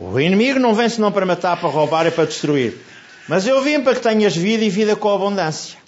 O 0.00 0.18
inimigo 0.18 0.58
não 0.58 0.74
vem 0.74 0.88
senão 0.88 1.12
para 1.12 1.24
matar, 1.24 1.60
para 1.60 1.68
roubar 1.68 2.06
e 2.06 2.10
para 2.10 2.24
destruir. 2.24 2.80
Mas 3.28 3.46
eu 3.46 3.62
vim 3.62 3.80
para 3.80 3.94
que 3.94 4.00
tenhas 4.00 4.34
vida 4.34 4.64
e 4.64 4.70
vida 4.70 4.96
com 4.96 5.10
abundância. 5.14 5.78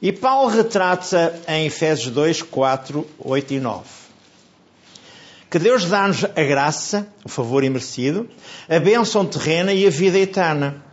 E 0.00 0.12
Paulo 0.12 0.50
retrata 0.50 1.34
em 1.48 1.66
Efésios 1.66 2.10
2, 2.10 2.42
4, 2.42 3.06
8 3.18 3.54
e 3.54 3.60
9. 3.60 4.03
Que 5.54 5.58
Deus 5.60 5.84
dá-nos 5.84 6.24
a 6.24 6.42
graça, 6.42 7.06
o 7.24 7.28
favor 7.28 7.62
imerecido, 7.62 8.28
a 8.68 8.80
bênção 8.80 9.24
terrena 9.24 9.72
e 9.72 9.86
a 9.86 9.90
vida 9.90 10.18
eterna. 10.18 10.84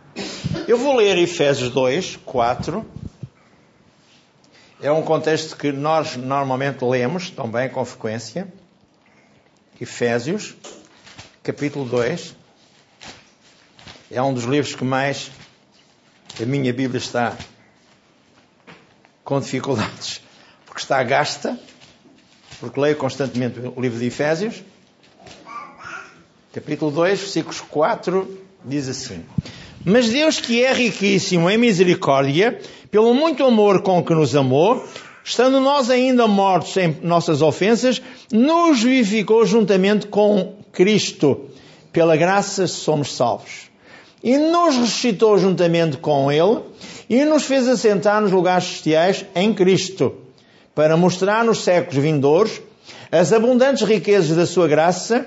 Eu 0.68 0.78
vou 0.78 0.94
ler 0.94 1.18
Efésios 1.18 1.68
2, 1.70 2.20
4. 2.24 2.86
É 4.80 4.92
um 4.92 5.02
contexto 5.02 5.56
que 5.56 5.72
nós 5.72 6.16
normalmente 6.16 6.84
lemos 6.84 7.28
também 7.28 7.68
com 7.70 7.84
frequência. 7.84 8.46
Efésios, 9.80 10.54
capítulo 11.42 11.84
2. 11.84 12.36
É 14.12 14.22
um 14.22 14.32
dos 14.32 14.44
livros 14.44 14.76
que 14.76 14.84
mais 14.84 15.28
a 16.40 16.46
minha 16.46 16.72
Bíblia 16.72 16.98
está 16.98 17.36
com 19.24 19.40
dificuldades, 19.40 20.22
porque 20.64 20.82
está 20.82 21.02
gasta, 21.02 21.58
porque 22.62 22.78
leio 22.78 22.94
constantemente 22.94 23.58
o 23.74 23.80
livro 23.80 23.98
de 23.98 24.06
Efésios. 24.06 24.62
Capítulo 26.52 26.92
2, 26.92 27.18
versículos 27.18 27.60
4, 27.60 28.38
diz 28.64 28.88
assim: 28.88 29.24
Mas 29.84 30.08
Deus, 30.08 30.38
que 30.38 30.62
é 30.62 30.72
riquíssimo 30.72 31.50
em 31.50 31.58
misericórdia, 31.58 32.60
pelo 32.88 33.12
muito 33.14 33.44
amor 33.44 33.82
com 33.82 34.00
que 34.04 34.14
nos 34.14 34.36
amou, 34.36 34.86
estando 35.24 35.58
nós 35.58 35.90
ainda 35.90 36.28
mortos 36.28 36.76
em 36.76 36.98
nossas 37.02 37.42
ofensas, 37.42 38.00
nos 38.30 38.80
vivificou 38.80 39.44
juntamente 39.44 40.06
com 40.06 40.54
Cristo. 40.70 41.48
Pela 41.92 42.16
graça 42.16 42.68
somos 42.68 43.12
salvos 43.12 43.72
e 44.22 44.38
nos 44.38 44.76
ressuscitou 44.76 45.36
juntamente 45.36 45.96
com 45.96 46.30
Ele 46.30 46.60
e 47.10 47.24
nos 47.24 47.42
fez 47.42 47.66
assentar 47.66 48.22
nos 48.22 48.30
lugares 48.30 48.64
celestiais 48.64 49.26
em 49.34 49.52
Cristo, 49.52 50.21
para 50.74 50.96
mostrar 50.96 51.44
nos 51.44 51.62
séculos 51.62 52.02
vindouros 52.02 52.60
as 53.10 53.32
abundantes 53.32 53.86
riquezas 53.86 54.36
da 54.36 54.46
Sua 54.46 54.66
graça, 54.66 55.26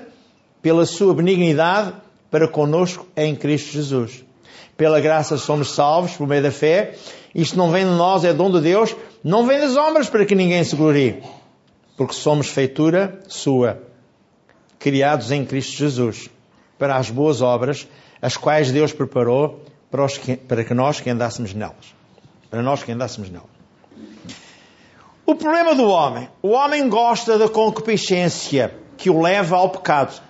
pela 0.60 0.84
Sua 0.84 1.14
benignidade 1.14 1.92
para 2.30 2.48
conosco 2.48 3.06
em 3.16 3.34
Cristo 3.34 3.72
Jesus. 3.72 4.24
Pela 4.76 5.00
graça 5.00 5.38
somos 5.38 5.70
salvos 5.70 6.12
por 6.12 6.26
meio 6.26 6.42
da 6.42 6.50
fé. 6.50 6.94
Isto 7.34 7.56
não 7.56 7.70
vem 7.70 7.84
de 7.84 7.92
nós, 7.92 8.24
é 8.24 8.32
dom 8.32 8.50
de 8.50 8.60
Deus. 8.60 8.94
Não 9.22 9.46
vem 9.46 9.60
das 9.60 9.76
obras 9.76 10.10
para 10.10 10.26
que 10.26 10.34
ninguém 10.34 10.62
se 10.64 10.76
glorie. 10.76 11.22
Porque 11.96 12.12
somos 12.12 12.48
feitura 12.48 13.20
Sua, 13.26 13.80
criados 14.78 15.30
em 15.30 15.44
Cristo 15.44 15.76
Jesus, 15.76 16.28
para 16.78 16.96
as 16.96 17.08
boas 17.08 17.40
obras 17.40 17.88
as 18.20 18.36
quais 18.36 18.70
Deus 18.72 18.92
preparou 18.92 19.62
para, 19.90 20.04
os, 20.04 20.18
para 20.48 20.64
que 20.64 20.74
nós 20.74 21.00
que 21.00 21.08
andássemos 21.08 21.54
nelas. 21.54 21.94
Para 22.50 22.62
nós 22.62 22.82
que 22.82 22.92
andássemos 22.92 23.30
nelas. 23.30 23.55
O 25.26 25.34
problema 25.34 25.74
do 25.74 25.88
homem. 25.88 26.30
O 26.40 26.50
homem 26.50 26.88
gosta 26.88 27.36
da 27.36 27.48
concupiscência 27.48 28.72
que 28.96 29.10
o 29.10 29.20
leva 29.20 29.56
ao 29.56 29.68
pecado. 29.70 30.22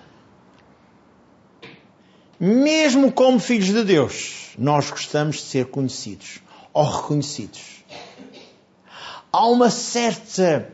Mesmo 2.39 3.11
como 3.11 3.39
filhos 3.39 3.67
de 3.67 3.83
Deus, 3.83 4.55
nós 4.57 4.89
gostamos 4.89 5.35
de 5.37 5.41
ser 5.43 5.67
conhecidos 5.67 6.39
ou 6.73 6.83
reconhecidos. 6.83 7.83
há 9.31 9.45
uma 9.45 9.69
certa. 9.69 10.73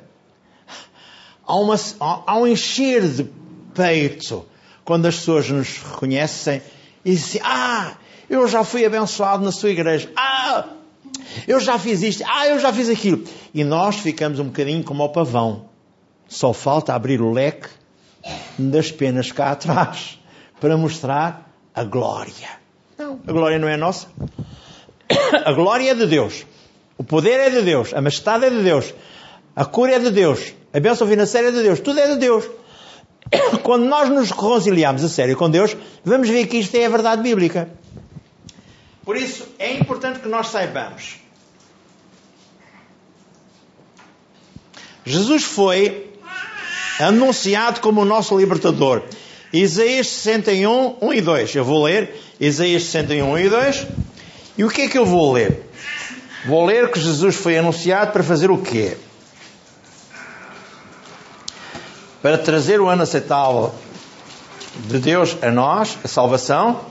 Há, 1.45 1.55
uma, 1.55 1.75
há 1.99 2.37
um 2.37 2.47
encher 2.47 3.05
de 3.05 3.29
peito 3.75 4.45
quando 4.85 5.05
as 5.05 5.15
pessoas 5.17 5.49
nos 5.49 5.77
reconhecem 5.79 6.61
e 7.03 7.11
dizem: 7.11 7.41
Ah, 7.43 7.97
eu 8.29 8.47
já 8.47 8.63
fui 8.63 8.85
abençoado 8.85 9.43
na 9.43 9.51
sua 9.51 9.69
igreja. 9.69 10.09
Ah, 10.15 10.32
eu 11.47 11.59
já 11.59 11.77
fiz 11.79 12.01
isto. 12.01 12.23
Ah, 12.27 12.47
eu 12.47 12.59
já 12.59 12.71
fiz 12.71 12.89
aquilo. 12.89 13.23
E 13.53 13.63
nós 13.63 13.97
ficamos 13.97 14.39
um 14.39 14.45
bocadinho 14.45 14.83
como 14.83 15.03
ao 15.03 15.09
pavão. 15.09 15.65
Só 16.27 16.53
falta 16.53 16.93
abrir 16.93 17.21
o 17.21 17.31
leque 17.31 17.69
das 18.57 18.91
penas 18.91 19.31
cá 19.31 19.51
atrás 19.51 20.19
para 20.59 20.77
mostrar 20.77 21.49
a 21.75 21.83
glória. 21.83 22.49
Não, 22.97 23.19
a 23.27 23.31
glória 23.31 23.59
não 23.59 23.67
é 23.67 23.77
nossa. 23.77 24.07
A 25.45 25.51
glória 25.51 25.91
é 25.91 25.95
de 25.95 26.07
Deus. 26.07 26.45
O 26.97 27.03
poder 27.03 27.39
é 27.39 27.49
de 27.49 27.61
Deus. 27.61 27.93
A 27.93 28.01
majestade 28.01 28.45
é 28.45 28.49
de 28.49 28.63
Deus. 28.63 28.93
A 29.55 29.65
cura 29.65 29.95
é 29.95 29.99
de 29.99 30.11
Deus. 30.11 30.53
A 30.73 30.79
bênção 30.79 31.07
financeira 31.07 31.49
é 31.49 31.51
de 31.51 31.61
Deus. 31.61 31.79
Tudo 31.79 31.99
é 31.99 32.07
de 32.07 32.15
Deus. 32.15 32.45
Quando 33.63 33.85
nós 33.85 34.09
nos 34.09 34.31
reconciliamos 34.31 35.03
a 35.03 35.09
sério 35.09 35.35
com 35.35 35.49
Deus, 35.49 35.75
vamos 36.03 36.29
ver 36.29 36.47
que 36.47 36.57
isto 36.57 36.75
é 36.75 36.85
a 36.85 36.89
verdade 36.89 37.21
bíblica. 37.21 37.69
Por 39.03 39.17
isso, 39.17 39.47
é 39.59 39.73
importante 39.73 40.19
que 40.19 40.27
nós 40.27 40.47
saibamos. 40.47 41.22
Jesus 45.05 45.43
foi 45.43 46.09
anunciado 46.99 47.81
como 47.81 48.01
o 48.01 48.05
nosso 48.05 48.37
libertador. 48.37 49.03
Isaías 49.51 50.07
61, 50.07 50.97
1 51.01 51.13
e 51.13 51.21
2. 51.21 51.55
Eu 51.55 51.65
vou 51.65 51.83
ler 51.83 52.19
Isaías 52.39 52.83
61, 52.83 53.31
1 53.31 53.39
e 53.39 53.49
2. 53.49 53.87
E 54.57 54.63
o 54.63 54.69
que 54.69 54.83
é 54.83 54.87
que 54.87 54.97
eu 54.97 55.05
vou 55.05 55.33
ler? 55.33 55.69
Vou 56.45 56.65
ler 56.65 56.89
que 56.91 56.99
Jesus 56.99 57.35
foi 57.35 57.57
anunciado 57.57 58.11
para 58.11 58.23
fazer 58.23 58.49
o 58.51 58.57
quê? 58.57 58.97
Para 62.21 62.37
trazer 62.37 62.79
o 62.79 62.87
ano 62.87 63.03
aceitável 63.03 63.73
de 64.87 64.99
Deus 64.99 65.37
a 65.41 65.51
nós, 65.51 65.97
a 66.03 66.07
salvação. 66.07 66.81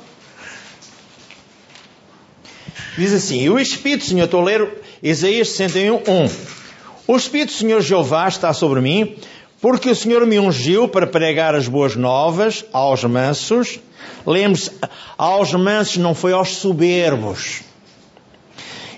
Diz 2.96 3.12
assim: 3.12 3.48
O 3.48 3.58
Espírito, 3.58 4.04
Senhor, 4.04 4.24
estou 4.24 4.40
a 4.40 4.44
ler 4.44 4.82
Isaías 5.02 5.48
61, 5.48 5.96
1. 5.96 6.61
O 7.06 7.16
Espírito, 7.16 7.52
Senhor 7.52 7.80
Jeová, 7.80 8.28
está 8.28 8.52
sobre 8.52 8.80
mim 8.80 9.16
porque 9.60 9.90
o 9.90 9.94
Senhor 9.94 10.26
me 10.26 10.40
ungiu 10.40 10.88
para 10.88 11.06
pregar 11.06 11.54
as 11.54 11.68
boas 11.68 11.94
novas 11.94 12.64
aos 12.72 13.04
mansos. 13.04 13.78
Lembre-se, 14.26 14.72
aos 15.16 15.52
mansos 15.52 15.98
não 15.98 16.16
foi 16.16 16.32
aos 16.32 16.56
soberbos. 16.56 17.62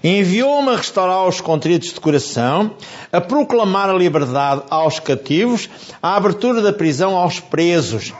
Enviou-me 0.02 0.70
a 0.70 0.76
restaurar 0.76 1.26
os 1.26 1.40
contritos 1.40 1.92
de 1.92 2.00
coração, 2.00 2.72
a 3.12 3.20
proclamar 3.20 3.90
a 3.90 3.94
liberdade 3.94 4.62
aos 4.70 4.98
cativos, 4.98 5.68
a 6.02 6.16
abertura 6.16 6.62
da 6.62 6.72
prisão 6.72 7.16
aos 7.16 7.40
presos, 7.40 8.14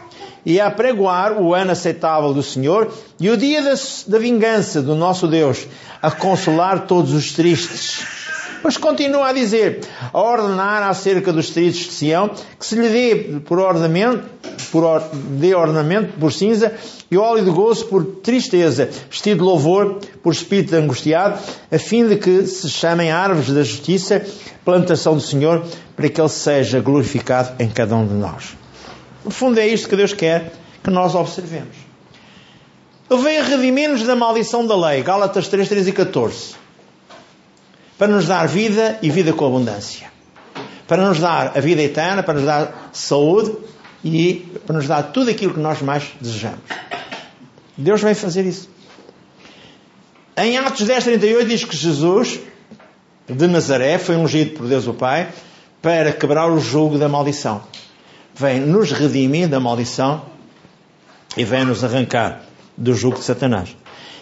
e 0.47 0.61
a 0.61 0.71
pregoar 0.71 1.41
o 1.41 1.55
ano 1.55 1.73
aceitável 1.73 2.35
do 2.35 2.43
Senhor 2.43 2.93
e 3.19 3.31
o 3.31 3.37
dia 3.37 3.63
da, 3.63 3.75
da 4.07 4.19
vingança 4.19 4.83
do 4.83 4.95
nosso 4.95 5.27
Deus, 5.27 5.67
a 6.01 6.11
consolar 6.11 6.87
todos 6.87 7.13
os 7.13 7.33
tristes 7.33 8.24
mas 8.65 8.79
continua 8.79 9.29
a 9.29 9.33
dizer, 9.35 9.81
a 10.11 10.19
ordenar 10.19 10.83
acerca 10.85 11.31
dos 11.31 11.51
tristes 11.51 11.87
de 11.87 11.93
Sião, 11.93 12.31
que 12.59 12.65
se 12.65 12.75
lhe 12.75 12.89
dê 12.89 13.41
por 13.41 13.59
ornamento, 13.59 14.25
por 14.73 14.83
or, 14.85 15.03
dê 15.13 15.55
ornamento 15.55 16.19
por 16.19 16.33
cinza 16.33 16.73
e 17.11 17.19
óleo 17.19 17.45
de 17.45 17.51
gozo 17.51 17.85
por 17.85 18.03
tristeza, 18.23 18.89
vestido 19.11 19.41
de 19.41 19.45
louvor 19.45 19.99
por 20.23 20.33
espírito 20.33 20.75
angustiado, 20.77 21.39
a 21.71 21.79
fim 21.79 22.09
de 22.09 22.17
que 22.17 22.47
se 22.47 22.71
chamem 22.71 23.11
árvores 23.11 23.51
da 23.51 23.63
justiça, 23.63 24.25
plantação 24.65 25.15
do 25.15 25.21
Senhor, 25.21 25.63
para 25.95 26.09
que 26.09 26.19
Ele 26.19 26.31
seja 26.31 26.81
glorificado 26.81 27.63
em 27.63 27.69
cada 27.69 27.95
um 27.95 28.07
de 28.07 28.15
nós. 28.15 28.57
No 29.23 29.31
fundo 29.31 29.61
é 29.61 29.67
isto 29.67 29.91
que 29.91 29.97
Deus 29.97 30.15
quer 30.15 30.55
que 30.83 30.91
nós 30.91 31.15
observemos. 31.15 31.77
Ele 33.11 33.23
veio 33.23 33.45
redimir-nos 33.45 34.05
da 34.05 34.17
maldição 34.17 34.67
da 34.67 34.75
lei, 34.75 35.03
Gálatas 35.03 35.49
3, 35.49 35.69
13 35.69 35.91
e 35.91 35.93
14 35.93 36.64
para 37.99 38.09
nos 38.09 38.27
dar 38.27 38.47
vida 38.47 38.99
e 39.03 39.11
vida 39.11 39.33
com 39.33 39.47
abundância. 39.47 40.13
Para 40.87 41.09
nos 41.09 41.19
dar 41.19 41.57
a 41.57 41.61
vida 41.61 41.83
eterna, 41.83 42.23
para 42.23 42.35
nos 42.35 42.45
dar 42.45 42.91
saúde 42.93 43.53
e 44.05 44.47
para 44.67 44.77
nos 44.77 44.87
dar 44.87 45.03
tudo 45.05 45.31
aquilo 45.31 45.55
que 45.55 45.61
nós 45.61 45.81
mais 45.81 46.05
desejamos. 46.21 46.61
Deus 47.77 48.03
vem 48.03 48.15
fazer 48.15 48.45
isso. 48.45 48.69
Em 50.37 50.59
Atos 50.59 50.87
10, 50.87 51.05
38 51.05 51.49
diz 51.49 51.65
que 51.65 51.77
Jesus 51.77 52.41
de 53.29 53.47
Nazaré 53.47 53.99
foi 53.99 54.17
ungido 54.17 54.59
por 54.59 54.67
Deus 54.67 54.87
o 54.87 54.93
Pai 54.93 55.29
para 55.81 56.13
quebrar 56.13 56.51
o 56.51 56.59
jugo 56.59 56.99
da 56.99 57.09
maldição. 57.09 57.63
Vem 58.35 58.61
nos 58.61 58.91
redimir 58.91 59.49
da 59.49 59.61
maldição 59.61 60.25
e 61.37 61.45
vem 61.45 61.65
nos 61.65 61.85
arrancar 61.85 62.43
do 62.77 62.95
jugo 62.95 63.19
de 63.19 63.25
Satanás. 63.25 63.77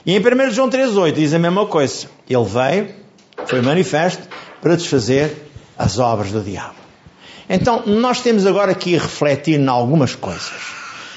E 0.04 0.12
em 0.14 0.18
1 0.18 0.50
João 0.50 0.68
3,8 0.68 1.12
diz 1.12 1.32
a 1.32 1.38
mesma 1.38 1.66
coisa. 1.66 2.08
Ele 2.28 2.44
veio 2.44 2.94
foi 3.52 3.60
manifesto 3.60 4.26
para 4.62 4.76
desfazer 4.76 5.30
as 5.76 5.98
obras 5.98 6.32
do 6.32 6.40
diabo. 6.40 6.74
Então, 7.50 7.82
nós 7.84 8.22
temos 8.22 8.46
agora 8.46 8.72
a 8.72 8.74
refletir 8.74 9.60
em 9.60 9.68
algumas 9.68 10.14
coisas. 10.14 10.50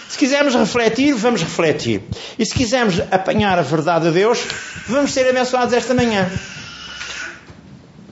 Se 0.10 0.18
quisermos 0.18 0.54
refletir, 0.54 1.14
vamos 1.16 1.42
refletir. 1.42 2.04
E 2.38 2.46
se 2.46 2.54
quisermos 2.54 3.00
apanhar 3.10 3.58
a 3.58 3.62
verdade 3.62 4.08
de 4.08 4.12
Deus, 4.12 4.44
vamos 4.86 5.14
ser 5.14 5.30
abençoados 5.30 5.74
esta 5.74 5.94
manhã. 5.94 6.30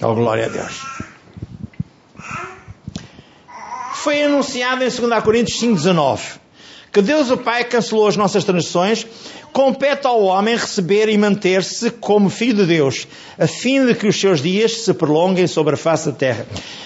Oh, 0.01 0.15
glória 0.15 0.45
a 0.45 0.49
Deus. 0.49 0.73
Foi 3.95 4.23
anunciado 4.23 4.85
em 4.85 4.89
2 4.89 5.21
Coríntios 5.21 5.61
5,19 5.61 6.42
que 6.93 7.01
Deus 7.01 7.31
o 7.31 7.37
Pai 7.37 7.63
cancelou 7.63 8.07
as 8.07 8.15
nossas 8.15 8.43
transgressões 8.43 9.07
compete 9.51 10.05
ao 10.05 10.21
homem 10.21 10.55
receber 10.55 11.09
e 11.09 11.17
manter-se 11.17 11.89
como 11.89 12.29
filho 12.29 12.57
de 12.57 12.65
Deus, 12.67 13.07
a 13.37 13.47
fim 13.47 13.85
de 13.85 13.95
que 13.95 14.07
os 14.07 14.19
seus 14.19 14.41
dias 14.41 14.83
se 14.83 14.93
prolonguem 14.93 15.47
sobre 15.47 15.73
a 15.73 15.77
face 15.77 16.05
da 16.07 16.11
terra. 16.11 16.45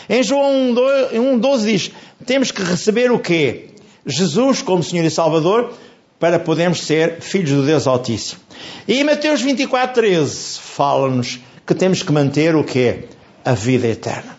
Em 0.10 0.24
João 0.24 0.74
1,12 0.74 1.66
diz: 1.66 1.92
temos 2.26 2.52
que 2.52 2.64
receber 2.64 3.12
o 3.12 3.20
quê? 3.20 3.70
Jesus 4.06 4.62
como 4.62 4.82
Senhor 4.82 5.06
e 5.06 5.12
Salvador, 5.12 5.74
para 6.18 6.40
podermos 6.40 6.82
ser 6.82 7.20
filhos 7.20 7.52
do 7.52 7.66
Deus 7.66 7.86
Altíssimo. 7.86 8.40
E 8.88 9.00
em 9.00 9.04
Mateus 9.04 9.44
24,13 9.44 10.60
fala-nos 10.60 11.40
que 11.66 11.76
temos 11.76 12.02
que 12.02 12.12
manter 12.14 12.56
o 12.56 12.64
quê? 12.64 13.06
A 13.44 13.52
vida 13.52 13.88
eterna. 13.88 14.38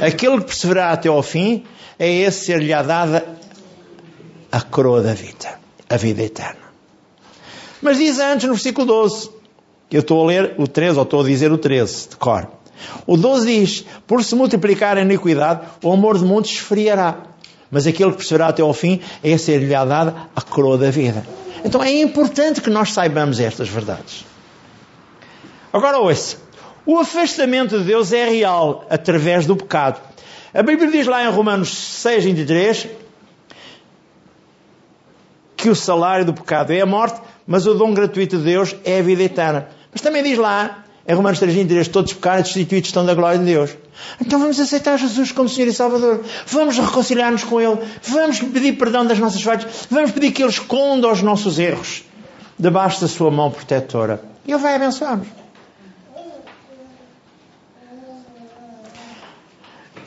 Aquele 0.00 0.38
que 0.38 0.46
perseverar 0.46 0.92
até 0.92 1.08
ao 1.08 1.22
fim, 1.22 1.64
é 1.98 2.10
esse 2.10 2.46
ser-lhe 2.46 2.68
dada 2.68 3.25
a 4.56 4.62
coroa 4.62 5.02
da 5.02 5.12
vida, 5.12 5.60
a 5.86 5.98
vida 5.98 6.22
eterna. 6.22 6.64
Mas 7.82 7.98
diz 7.98 8.18
antes 8.18 8.46
no 8.46 8.54
versículo 8.54 8.86
12, 8.86 9.28
que 9.90 9.98
eu 9.98 10.00
estou 10.00 10.24
a 10.24 10.26
ler 10.26 10.54
o 10.56 10.66
13, 10.66 10.96
ou 10.96 11.02
estou 11.02 11.20
a 11.20 11.24
dizer 11.24 11.52
o 11.52 11.58
13, 11.58 12.08
de 12.08 12.16
cor. 12.16 12.48
O 13.06 13.18
12 13.18 13.46
diz: 13.46 13.84
Por 14.06 14.24
se 14.24 14.34
multiplicar 14.34 14.96
a 14.96 15.02
iniquidade, 15.02 15.60
o 15.84 15.92
amor 15.92 16.16
de 16.16 16.24
muitos 16.24 16.52
esfriará. 16.52 17.18
Mas 17.70 17.86
aquele 17.86 18.12
que 18.12 18.16
perseverar 18.16 18.48
até 18.48 18.62
ao 18.62 18.72
fim, 18.72 18.98
é 19.22 19.36
ser-lhe 19.36 19.66
dada 19.66 20.30
a 20.34 20.40
coroa 20.40 20.78
da 20.78 20.90
vida. 20.90 21.22
Então 21.62 21.84
é 21.84 21.92
importante 22.00 22.62
que 22.62 22.70
nós 22.70 22.94
saibamos 22.94 23.38
estas 23.38 23.68
verdades. 23.68 24.24
Agora 25.70 25.98
ouça. 25.98 26.38
O 26.86 26.98
afastamento 26.98 27.78
de 27.78 27.84
Deus 27.84 28.10
é 28.10 28.26
real 28.26 28.86
através 28.88 29.44
do 29.44 29.54
pecado. 29.54 30.00
A 30.54 30.62
Bíblia 30.62 30.90
diz 30.90 31.06
lá 31.06 31.22
em 31.22 31.28
Romanos 31.28 31.76
6, 31.76 32.24
23 32.24 32.88
que 35.56 35.70
o 35.70 35.74
salário 35.74 36.24
do 36.24 36.34
pecado 36.34 36.72
é 36.72 36.80
a 36.80 36.86
morte, 36.86 37.20
mas 37.46 37.66
o 37.66 37.74
dom 37.74 37.94
gratuito 37.94 38.36
de 38.36 38.44
Deus 38.44 38.76
é 38.84 38.98
a 38.98 39.02
vida 39.02 39.22
eterna. 39.22 39.68
Mas 39.90 40.02
também 40.02 40.22
diz 40.22 40.36
lá, 40.36 40.84
em 41.08 41.14
Romanos 41.14 41.38
3, 41.38 41.88
todos 41.88 42.12
pecaram 42.12 42.40
e 42.40 42.42
destituídos 42.42 42.88
estão 42.88 43.06
da 43.06 43.14
glória 43.14 43.38
de 43.38 43.44
Deus. 43.44 43.70
Então 44.20 44.38
vamos 44.38 44.58
aceitar 44.58 44.98
Jesus 44.98 45.32
como 45.32 45.48
Senhor 45.48 45.68
e 45.68 45.72
Salvador. 45.72 46.20
Vamos 46.46 46.76
reconciliar-nos 46.78 47.44
com 47.44 47.60
Ele. 47.60 47.78
Vamos 48.02 48.40
pedir 48.40 48.72
perdão 48.76 49.06
das 49.06 49.18
nossas 49.18 49.40
falhas. 49.40 49.86
Vamos 49.88 50.10
pedir 50.10 50.32
que 50.32 50.42
Ele 50.42 50.50
esconda 50.50 51.08
os 51.08 51.22
nossos 51.22 51.58
erros 51.58 52.02
debaixo 52.58 53.00
da 53.00 53.08
sua 53.08 53.30
mão 53.30 53.50
protetora. 53.50 54.20
E 54.46 54.52
Ele 54.52 54.60
vai 54.60 54.74
abençoar-nos. 54.74 55.28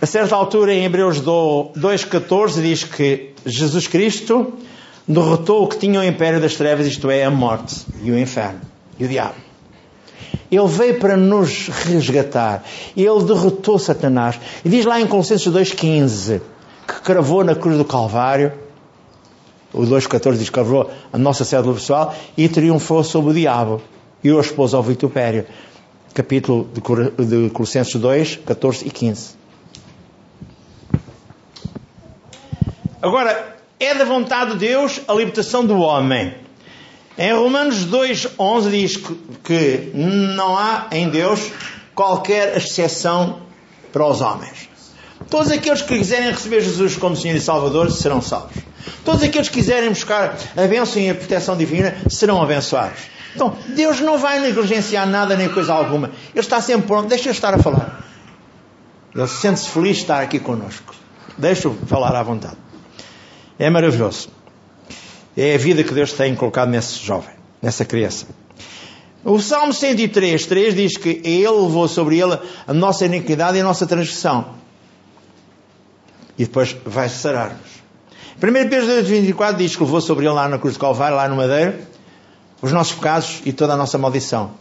A 0.01 0.05
certa 0.05 0.35
altura, 0.35 0.73
em 0.73 0.85
Hebreus 0.85 1.21
2,14, 1.21 2.61
diz 2.61 2.83
que 2.85 3.33
Jesus 3.45 3.85
Cristo 3.87 4.53
derrotou 5.09 5.63
o 5.63 5.67
que 5.67 5.77
tinha 5.77 5.99
o 5.99 6.03
império 6.03 6.39
das 6.39 6.53
trevas, 6.55 6.85
isto 6.85 7.09
é, 7.09 7.23
a 7.23 7.31
morte 7.31 7.83
e 8.03 8.11
o 8.11 8.17
inferno 8.17 8.61
e 8.99 9.05
o 9.05 9.07
diabo. 9.07 9.35
Ele 10.51 10.67
veio 10.67 10.99
para 10.99 11.17
nos 11.17 11.67
resgatar. 11.67 12.63
Ele 12.95 13.23
derrotou 13.23 13.79
Satanás. 13.79 14.39
E 14.63 14.69
diz 14.69 14.85
lá 14.85 15.01
em 15.01 15.07
Colossenses 15.07 15.51
2,15 15.51 16.41
que 16.87 17.01
cravou 17.01 17.43
na 17.43 17.55
cruz 17.55 17.77
do 17.77 17.85
Calvário, 17.85 18.51
o 19.71 19.81
2,14 19.81 20.37
diz 20.37 20.45
que 20.45 20.53
cravou 20.53 20.89
a 21.13 21.17
nossa 21.17 21.45
cédula 21.45 21.75
pessoal 21.75 22.15
e 22.35 22.49
triunfou 22.49 23.03
sobre 23.03 23.31
o 23.31 23.33
diabo 23.33 23.81
e 24.23 24.31
o 24.31 24.39
expôs 24.39 24.73
ao 24.73 24.81
vitupério. 24.81 25.45
capítulo 26.13 26.67
de 26.73 27.49
Colossenses 27.51 27.95
2, 27.95 28.39
14 28.45 28.87
e 28.87 28.89
15. 28.89 29.37
Agora, 33.01 33.58
é 33.79 33.95
da 33.95 34.03
vontade 34.03 34.51
de 34.51 34.57
Deus 34.57 34.99
a 35.07 35.13
libertação 35.13 35.65
do 35.65 35.79
homem. 35.79 36.35
Em 37.17 37.33
Romanos 37.33 37.85
2,11 37.85 38.69
diz 38.69 38.97
que 39.43 39.91
não 39.93 40.57
há 40.57 40.87
em 40.91 41.09
Deus 41.09 41.51
qualquer 41.95 42.55
exceção 42.57 43.41
para 43.91 44.05
os 44.05 44.21
homens. 44.21 44.69
Todos 45.29 45.51
aqueles 45.51 45.81
que 45.81 45.97
quiserem 45.97 46.31
receber 46.31 46.61
Jesus 46.61 46.95
como 46.95 47.15
Senhor 47.15 47.35
e 47.35 47.41
Salvador 47.41 47.91
serão 47.91 48.21
salvos. 48.21 48.57
Todos 49.03 49.21
aqueles 49.21 49.49
que 49.49 49.55
quiserem 49.55 49.89
buscar 49.89 50.37
a 50.55 50.67
bênção 50.67 51.01
e 51.01 51.09
a 51.09 51.15
proteção 51.15 51.57
divina 51.57 51.95
serão 52.09 52.41
abençoados. 52.41 53.01
Então, 53.35 53.55
Deus 53.75 53.99
não 53.99 54.17
vai 54.17 54.39
negligenciar 54.39 55.05
nada 55.05 55.35
nem 55.35 55.49
coisa 55.49 55.73
alguma. 55.73 56.07
Ele 56.33 56.39
está 56.39 56.61
sempre 56.61 56.87
pronto. 56.87 57.09
Deixa 57.09 57.29
eu 57.29 57.31
estar 57.31 57.53
a 57.53 57.59
falar. 57.59 58.03
Ele 59.13 59.27
sente-se 59.27 59.69
feliz 59.69 59.97
de 59.97 60.03
estar 60.03 60.21
aqui 60.21 60.39
conosco. 60.39 60.95
Deixa-o 61.37 61.73
falar 61.85 62.15
à 62.15 62.23
vontade. 62.23 62.57
É 63.59 63.69
maravilhoso. 63.69 64.29
É 65.35 65.53
a 65.53 65.57
vida 65.57 65.83
que 65.83 65.93
Deus 65.93 66.13
tem 66.13 66.33
colocado 66.33 66.69
nesse 66.69 66.97
jovem, 66.99 67.35
nessa 67.61 67.83
criança. 67.83 68.25
O 69.23 69.37
Salmo 69.39 69.73
103, 69.73 70.45
3 70.45 70.73
diz 70.73 70.97
que 70.97 71.21
Ele 71.25 71.49
levou 71.49 71.87
sobre 71.89 72.17
Ele 72.17 72.39
a 72.65 72.73
nossa 72.73 73.05
iniquidade 73.05 73.57
e 73.57 73.61
a 73.61 73.63
nossa 73.63 73.85
transgressão. 73.85 74.55
E 76.37 76.45
depois 76.45 76.75
vai 76.85 77.09
sarar-nos. 77.09 77.79
1 78.41 78.69
Pedro 78.69 79.03
24 79.03 79.57
diz 79.57 79.75
que 79.75 79.83
levou 79.83 79.99
sobre 79.99 80.25
Ele 80.25 80.33
lá 80.33 80.47
na 80.47 80.57
cruz 80.57 80.75
de 80.75 80.79
Calvário, 80.79 81.17
lá 81.17 81.27
no 81.27 81.35
Madeira, 81.35 81.81
os 82.61 82.71
nossos 82.71 82.95
pecados 82.95 83.41
e 83.45 83.51
toda 83.51 83.73
a 83.73 83.77
nossa 83.77 83.97
maldição. 83.97 84.51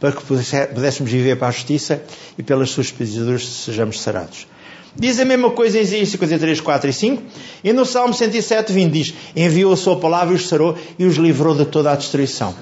Para 0.00 0.10
que 0.10 0.24
pudéssemos 0.24 1.10
viver 1.10 1.36
para 1.36 1.48
a 1.48 1.52
justiça 1.52 2.02
e 2.36 2.42
pelas 2.42 2.70
suas 2.70 2.90
pisaduras 2.90 3.46
sejamos 3.46 4.00
sarados. 4.00 4.48
Diz 4.96 5.18
a 5.18 5.24
mesma 5.24 5.50
coisa 5.50 5.78
em 5.78 5.82
Isaías 5.82 6.08
53, 6.10 6.60
4 6.60 6.90
e 6.90 6.92
5. 6.92 7.22
E 7.64 7.72
no 7.72 7.84
Salmo 7.84 8.14
107, 8.14 8.72
20 8.72 8.92
diz: 8.92 9.14
Enviou 9.34 9.72
a 9.72 9.76
sua 9.76 9.98
palavra 9.98 10.32
e 10.32 10.36
os 10.36 10.48
sarou 10.48 10.78
e 10.98 11.04
os 11.04 11.16
livrou 11.16 11.54
de 11.54 11.64
toda 11.64 11.90
a 11.90 11.96
destruição. 11.96 12.54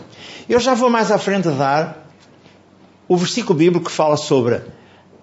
Eu 0.49 0.59
já 0.59 0.75
vou 0.75 0.88
mais 0.88 1.11
à 1.11 1.18
frente 1.18 1.49
dar 1.51 2.09
o 3.07 3.16
versículo 3.16 3.59
bíblico 3.59 3.87
que 3.87 3.92
fala 3.92 4.16
sobre 4.16 4.62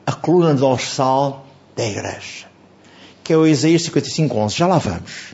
a 0.06 0.12
coluna 0.12 0.54
dorsal 0.54 1.46
da 1.76 1.84
igreja, 1.86 2.46
que 3.24 3.34
é 3.34 3.38
o 3.38 3.48
Isaías 3.48 3.84
55, 3.84 4.38
11. 4.38 4.56
Já 4.56 4.68
lá 4.68 4.78
vamos. 4.78 5.34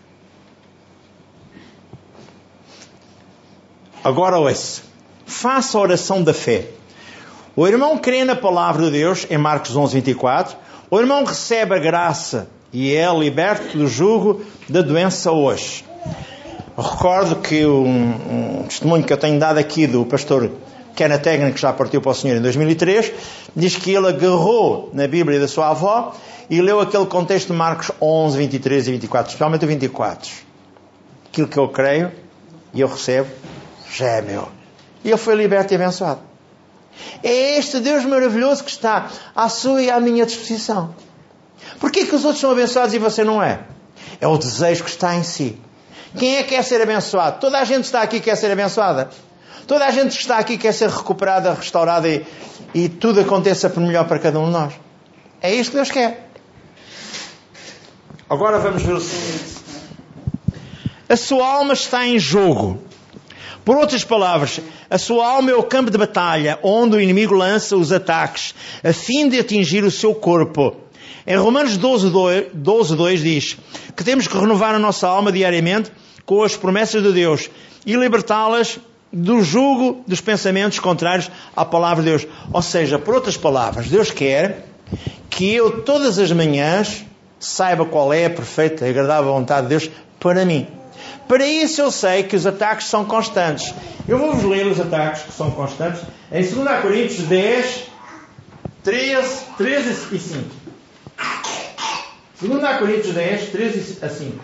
Agora 4.01 4.39
ouça. 4.39 4.83
Faça 5.25 5.77
a 5.77 5.81
oração 5.81 6.23
da 6.23 6.33
fé. 6.33 6.69
O 7.55 7.67
irmão 7.67 7.97
crê 7.97 8.23
na 8.23 8.35
palavra 8.35 8.85
de 8.85 8.91
Deus, 8.91 9.25
em 9.29 9.37
Marcos 9.37 9.75
11, 9.75 9.99
24 9.99 10.65
o 10.95 10.99
irmão 11.01 11.25
recebe 11.25 11.75
a 11.75 11.77
graça 11.77 12.47
e 12.71 12.95
é 12.95 13.13
liberto 13.13 13.77
do 13.77 13.85
jugo 13.85 14.41
da 14.69 14.81
doença 14.81 15.29
hoje. 15.29 15.83
recordo 16.77 17.35
que 17.41 17.65
um, 17.65 18.61
um, 18.61 18.63
testemunho 18.63 19.03
que 19.03 19.11
eu 19.11 19.17
tenho 19.17 19.37
dado 19.37 19.57
aqui 19.57 19.87
do 19.87 20.05
pastor 20.05 20.49
Kenneth 20.95 21.19
Tegner, 21.19 21.53
que 21.53 21.59
já 21.59 21.73
partiu 21.73 22.01
para 22.01 22.11
o 22.11 22.15
Senhor 22.15 22.37
em 22.37 22.41
2003, 22.41 23.11
diz 23.53 23.75
que 23.75 23.93
ele 23.93 24.07
agarrou 24.07 24.89
na 24.93 25.05
Bíblia 25.05 25.37
da 25.37 25.49
sua 25.49 25.71
avó 25.71 26.15
e 26.49 26.61
leu 26.61 26.79
aquele 26.79 27.05
contexto 27.07 27.47
de 27.47 27.53
Marcos 27.53 27.91
11, 28.01 28.37
23 28.37 28.87
e 28.87 28.91
24, 28.91 29.27
especialmente 29.27 29.65
o 29.65 29.67
24. 29.67 30.31
Aquilo 31.27 31.47
que 31.49 31.57
eu 31.57 31.67
creio 31.67 32.09
e 32.73 32.79
eu 32.79 32.87
recebo 32.87 33.27
já 33.91 34.07
é 34.07 34.21
meu. 34.21 34.47
E 35.03 35.09
ele 35.09 35.17
foi 35.17 35.35
liberto 35.35 35.73
e 35.73 35.75
abençoado. 35.75 36.34
É 37.23 37.57
este 37.57 37.79
Deus 37.79 38.05
maravilhoso 38.05 38.63
que 38.63 38.71
está 38.71 39.09
à 39.35 39.49
sua 39.49 39.81
e 39.81 39.89
à 39.89 39.99
minha 39.99 40.25
disposição. 40.25 40.95
Porquê 41.79 42.05
que 42.05 42.15
os 42.15 42.23
outros 42.23 42.41
são 42.41 42.51
abençoados 42.51 42.93
e 42.93 42.99
você 42.99 43.23
não 43.23 43.41
é? 43.41 43.59
É 44.19 44.27
o 44.27 44.37
desejo 44.37 44.83
que 44.83 44.89
está 44.89 45.15
em 45.15 45.23
si. 45.23 45.59
Quem 46.17 46.37
é 46.37 46.43
que 46.43 46.55
quer 46.55 46.63
ser 46.63 46.81
abençoado? 46.81 47.39
Toda 47.39 47.59
a 47.59 47.65
gente 47.65 47.85
está 47.85 48.01
aqui 48.01 48.19
quer 48.19 48.35
ser 48.35 48.51
abençoada. 48.51 49.09
Toda 49.67 49.85
a 49.85 49.91
gente 49.91 50.15
que 50.15 50.21
está 50.21 50.37
aqui 50.37 50.57
quer 50.57 50.73
ser 50.73 50.89
recuperada, 50.89 51.53
restaurada 51.53 52.07
e, 52.07 52.25
e 52.73 52.87
tudo 52.87 53.19
aconteça 53.19 53.69
por 53.69 53.81
melhor 53.81 54.07
para 54.07 54.19
cada 54.19 54.39
um 54.39 54.45
de 54.45 54.51
nós. 54.51 54.73
É 55.41 55.53
isto 55.53 55.71
que 55.71 55.77
Deus 55.77 55.91
quer. 55.91 56.29
Agora 58.29 58.59
vamos 58.59 58.83
ver 58.83 58.93
o 58.93 59.01
seguinte. 59.01 59.55
A 61.07 61.15
sua 61.15 61.47
alma 61.47 61.73
está 61.73 62.05
em 62.07 62.17
jogo. 62.17 62.81
Por 63.65 63.75
outras 63.77 64.03
palavras, 64.03 64.61
a 64.87 64.97
sua 64.99 65.27
alma 65.27 65.49
é 65.49 65.55
o 65.55 65.63
campo 65.63 65.89
de 65.89 65.97
batalha 65.97 66.59
onde 66.61 66.95
o 66.95 67.01
inimigo 67.01 67.33
lança 67.33 67.75
os 67.75 67.91
ataques 67.91 68.53
a 68.83 68.93
fim 68.93 69.27
de 69.27 69.39
atingir 69.39 69.83
o 69.83 69.89
seu 69.89 70.13
corpo. 70.13 70.75
Em 71.25 71.35
Romanos 71.35 71.75
12, 71.75 72.11
2, 72.11 72.45
12, 72.53 72.95
2 72.95 73.23
diz 73.23 73.57
que 73.95 74.03
temos 74.03 74.27
que 74.27 74.37
renovar 74.37 74.75
a 74.75 74.79
nossa 74.79 75.07
alma 75.07 75.31
diariamente 75.31 75.91
com 76.27 76.43
as 76.43 76.55
promessas 76.55 77.01
de 77.01 77.11
Deus 77.11 77.49
e 77.83 77.95
libertá-las 77.95 78.79
do 79.11 79.41
jugo 79.41 80.03
dos 80.05 80.21
pensamentos 80.21 80.77
contrários 80.77 81.31
à 81.55 81.65
palavra 81.65 82.03
de 82.03 82.11
Deus. 82.11 82.27
Ou 82.53 82.61
seja, 82.61 82.99
por 82.99 83.15
outras 83.15 83.35
palavras, 83.35 83.87
Deus 83.87 84.11
quer 84.11 84.67
que 85.27 85.51
eu 85.55 85.81
todas 85.81 86.19
as 86.19 86.31
manhãs 86.31 87.03
saiba 87.39 87.83
qual 87.83 88.13
é 88.13 88.25
a 88.25 88.29
perfeita 88.29 88.85
e 88.85 88.91
agradável 88.91 89.33
vontade 89.33 89.63
de 89.63 89.69
Deus 89.69 89.89
para 90.19 90.45
mim. 90.45 90.67
Para 91.27 91.45
isso 91.45 91.81
eu 91.81 91.91
sei 91.91 92.23
que 92.23 92.35
os 92.35 92.45
ataques 92.45 92.87
são 92.87 93.03
constantes. 93.05 93.73
Eu 94.07 94.19
vou-vos 94.19 94.43
ler 94.43 94.67
os 94.67 94.79
ataques 94.79 95.23
que 95.23 95.31
são 95.31 95.49
constantes 95.51 96.01
em 96.31 96.43
2 96.43 96.81
Coríntios 96.81 97.27
10, 97.27 97.83
13, 98.83 99.45
13 99.57 100.15
e 100.15 100.19
5. 100.19 100.65
2 102.41 102.77
Coríntios 102.77 103.13
10, 103.13 103.49
13 103.49 104.05
a 104.05 104.09
5. 104.09 104.43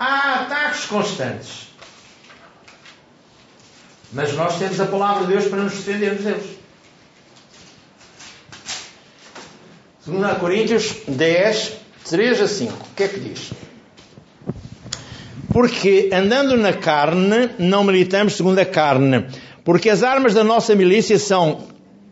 Há 0.00 0.40
ataques 0.40 0.86
constantes. 0.86 1.68
Mas 4.12 4.32
nós 4.34 4.58
temos 4.58 4.80
a 4.80 4.86
palavra 4.86 5.26
de 5.26 5.32
Deus 5.32 5.46
para 5.46 5.62
nos 5.62 5.74
defendermos 5.74 6.24
deles. 6.24 6.58
2 10.06 10.38
Coríntios 10.38 10.96
10, 11.06 11.83
3 12.08 12.42
a 12.42 12.46
5. 12.46 12.72
O 12.72 12.94
que 12.94 13.02
é 13.02 13.08
que 13.08 13.18
diz? 13.18 13.50
Porque 15.50 16.10
andando 16.12 16.54
na 16.56 16.72
carne, 16.72 17.48
não 17.58 17.82
militamos 17.82 18.34
segundo 18.34 18.58
a 18.58 18.64
carne. 18.66 19.24
Porque 19.64 19.88
as 19.88 20.02
armas 20.02 20.34
da 20.34 20.44
nossa 20.44 20.74
milícia 20.74 21.18
são, 21.18 21.62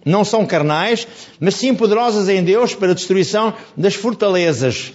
não 0.05 0.25
são 0.25 0.47
carnais, 0.47 1.07
mas 1.39 1.57
sim 1.57 1.75
poderosas 1.75 2.29
em 2.31 2.43
Deus 2.43 2.75
para 2.75 2.93
a 2.93 2.95
destruição 2.95 3.53
das 3.77 3.95
fortalezas. 3.95 4.95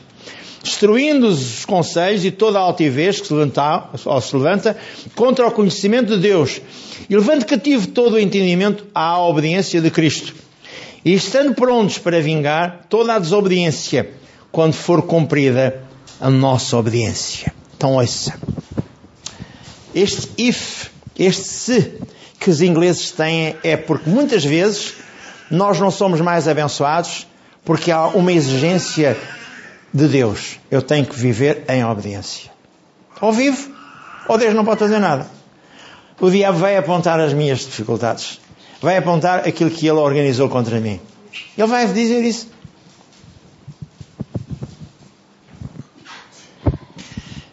Destruindo 0.64 1.28
os 1.28 1.64
conselhos 1.64 2.26
e 2.26 2.32
toda 2.32 2.58
a 2.58 2.62
altivez 2.64 3.22
que 3.22 3.28
se 3.28 3.34
levanta, 3.34 3.90
se 3.96 4.36
levanta 4.36 4.78
contra 5.14 5.46
o 5.46 5.52
conhecimento 5.52 6.16
de 6.16 6.22
Deus. 6.24 6.60
E 7.08 7.16
levando 7.16 7.46
cativo 7.46 7.88
todo 7.90 8.14
o 8.14 8.20
entendimento 8.20 8.88
à 8.96 9.22
obediência 9.22 9.80
de 9.80 9.92
Cristo. 9.92 10.34
E 11.06 11.14
estando 11.14 11.54
prontos 11.54 12.00
para 12.00 12.20
vingar 12.20 12.88
toda 12.90 13.14
a 13.14 13.20
desobediência 13.20 14.10
quando 14.58 14.74
for 14.74 15.04
cumprida 15.04 15.84
a 16.20 16.32
nossa 16.32 16.76
obediência. 16.78 17.54
Então 17.78 17.94
ouça. 17.94 18.34
Este 19.94 20.30
if, 20.36 20.88
este 21.16 21.44
se 21.44 21.94
que 22.40 22.50
os 22.50 22.60
ingleses 22.60 23.12
têm 23.12 23.56
é 23.64 23.78
porque 23.78 24.10
muitas 24.10 24.44
vezes 24.44 24.96
nós 25.52 25.80
não 25.80 25.92
somos 25.92 26.20
mais 26.22 26.48
abençoados 26.48 27.28
porque 27.64 27.92
há 27.92 28.08
uma 28.08 28.32
exigência 28.32 29.16
de 29.94 30.08
Deus. 30.08 30.58
Eu 30.72 30.82
tenho 30.82 31.06
que 31.06 31.16
viver 31.16 31.64
em 31.70 31.86
obediência. 31.86 32.50
Ou 33.22 33.32
vivo, 33.32 33.72
ou 34.28 34.40
Deus 34.40 34.56
não 34.56 34.66
pode 34.66 34.80
fazer 34.80 34.98
nada. 34.98 35.28
O 36.20 36.32
diabo 36.32 36.58
vai 36.58 36.76
apontar 36.78 37.20
as 37.20 37.32
minhas 37.32 37.60
dificuldades. 37.60 38.42
Vai 38.82 38.98
apontar 38.98 39.48
aquilo 39.48 39.70
que 39.70 39.86
ele 39.86 40.00
organizou 40.00 40.50
contra 40.50 40.80
mim. 40.80 41.00
Ele 41.56 41.68
vai 41.68 41.86
dizer 41.86 42.24
isso. 42.24 42.57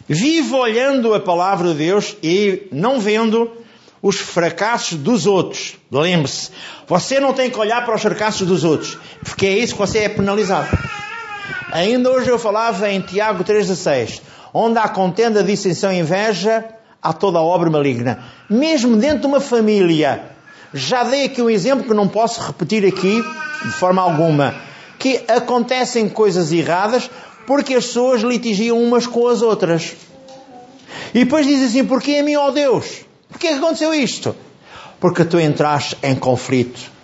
Vive 0.07 0.53
olhando 0.53 1.13
a 1.15 1.19
palavra 1.19 1.69
de 1.69 1.75
Deus 1.75 2.15
e 2.21 2.67
não 2.71 2.99
vendo 2.99 3.51
os 4.01 4.17
fracassos 4.17 4.99
dos 4.99 5.25
outros. 5.25 5.77
Lembre-se, 5.91 6.51
você 6.87 7.19
não 7.19 7.33
tem 7.33 7.49
que 7.49 7.57
olhar 7.57 7.83
para 7.83 7.95
os 7.95 8.01
fracassos 8.01 8.47
dos 8.47 8.63
outros, 8.63 8.99
porque 9.23 9.47
é 9.47 9.57
isso 9.57 9.73
que 9.73 9.79
você 9.79 9.99
é 9.99 10.09
penalizado. 10.09 10.77
Ainda 11.71 12.11
hoje 12.11 12.29
eu 12.29 12.37
falava 12.37 12.87
em 12.87 13.01
Tiago 13.01 13.43
3,16, 13.43 14.21
onde 14.53 14.77
há 14.77 14.87
contenda, 14.87 15.43
dissensão 15.43 15.91
e 15.91 15.97
inveja, 15.97 16.63
há 17.01 17.11
toda 17.11 17.39
a 17.39 17.41
obra 17.41 17.71
maligna. 17.71 18.23
Mesmo 18.47 18.95
dentro 18.97 19.21
de 19.21 19.27
uma 19.27 19.41
família, 19.41 20.23
já 20.71 21.03
dei 21.03 21.25
aqui 21.25 21.41
um 21.41 21.49
exemplo 21.49 21.87
que 21.87 21.93
não 21.95 22.07
posso 22.07 22.41
repetir 22.45 22.85
aqui 22.85 23.23
de 23.63 23.71
forma 23.71 24.03
alguma, 24.03 24.53
que 24.99 25.23
acontecem 25.27 26.07
coisas 26.07 26.51
erradas 26.51 27.09
porque 27.45 27.75
as 27.75 27.85
pessoas 27.85 28.21
litigiam 28.21 28.81
umas 28.81 29.07
com 29.07 29.27
as 29.27 29.41
outras. 29.41 29.93
E 31.13 31.23
depois 31.23 31.45
diz 31.45 31.63
assim: 31.63 31.85
Porquê 31.85 32.17
a 32.17 32.23
mim, 32.23 32.35
ó 32.35 32.51
Deus? 32.51 33.05
Porquê 33.29 33.49
que 33.49 33.53
aconteceu 33.55 33.93
isto? 33.93 34.35
Porque 34.99 35.25
tu 35.25 35.39
entraste 35.39 35.97
em 36.01 36.15
conflito 36.15 36.95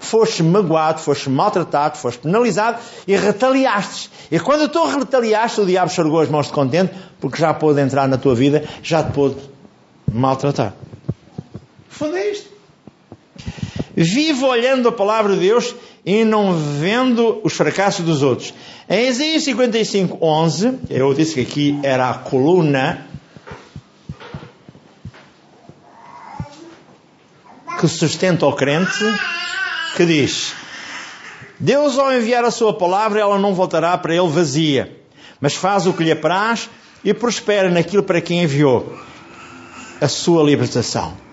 foste 0.00 0.42
magoado, 0.42 1.00
foste 1.00 1.28
maltratado, 1.28 1.98
foste 1.98 2.20
penalizado 2.20 2.78
e 3.06 3.16
retaliaste. 3.16 4.10
E 4.30 4.38
quando 4.38 4.68
tu 4.68 4.84
retaliaste, 4.86 5.60
o 5.60 5.66
diabo 5.66 5.90
chegou 5.90 6.20
as 6.20 6.28
mãos 6.28 6.46
de 6.46 6.52
contente, 6.52 6.94
porque 7.20 7.38
já 7.38 7.52
pôde 7.52 7.80
entrar 7.80 8.08
na 8.08 8.16
tua 8.16 8.34
vida, 8.34 8.64
já 8.82 9.02
te 9.02 9.12
pôde 9.12 9.36
maltratar. 10.10 10.74
Fundo 11.88 12.16
é 12.16 12.30
isto. 12.30 12.57
Vivo 14.00 14.46
olhando 14.46 14.88
a 14.88 14.92
palavra 14.92 15.34
de 15.34 15.40
Deus 15.40 15.74
e 16.06 16.24
não 16.24 16.54
vendo 16.54 17.40
os 17.42 17.52
fracassos 17.54 18.04
dos 18.04 18.22
outros. 18.22 18.54
Em 18.88 19.08
Isaías 19.08 19.42
55, 19.42 20.24
11, 20.24 20.78
eu 20.88 21.12
disse 21.12 21.34
que 21.34 21.40
aqui 21.40 21.80
era 21.82 22.08
a 22.08 22.14
coluna 22.14 23.08
que 27.80 27.88
sustenta 27.88 28.46
o 28.46 28.52
crente 28.52 29.04
que 29.96 30.06
diz: 30.06 30.54
Deus, 31.58 31.98
ao 31.98 32.12
enviar 32.12 32.44
a 32.44 32.52
sua 32.52 32.72
palavra, 32.72 33.18
ela 33.18 33.36
não 33.36 33.52
voltará 33.52 33.98
para 33.98 34.14
ele 34.14 34.28
vazia, 34.28 34.96
mas 35.40 35.56
faz 35.56 35.88
o 35.88 35.92
que 35.92 36.04
lhe 36.04 36.12
apraz 36.12 36.70
e 37.04 37.12
prospera 37.12 37.68
naquilo 37.68 38.04
para 38.04 38.20
quem 38.20 38.44
enviou 38.44 38.96
a 40.00 40.06
sua 40.06 40.44
libertação. 40.44 41.27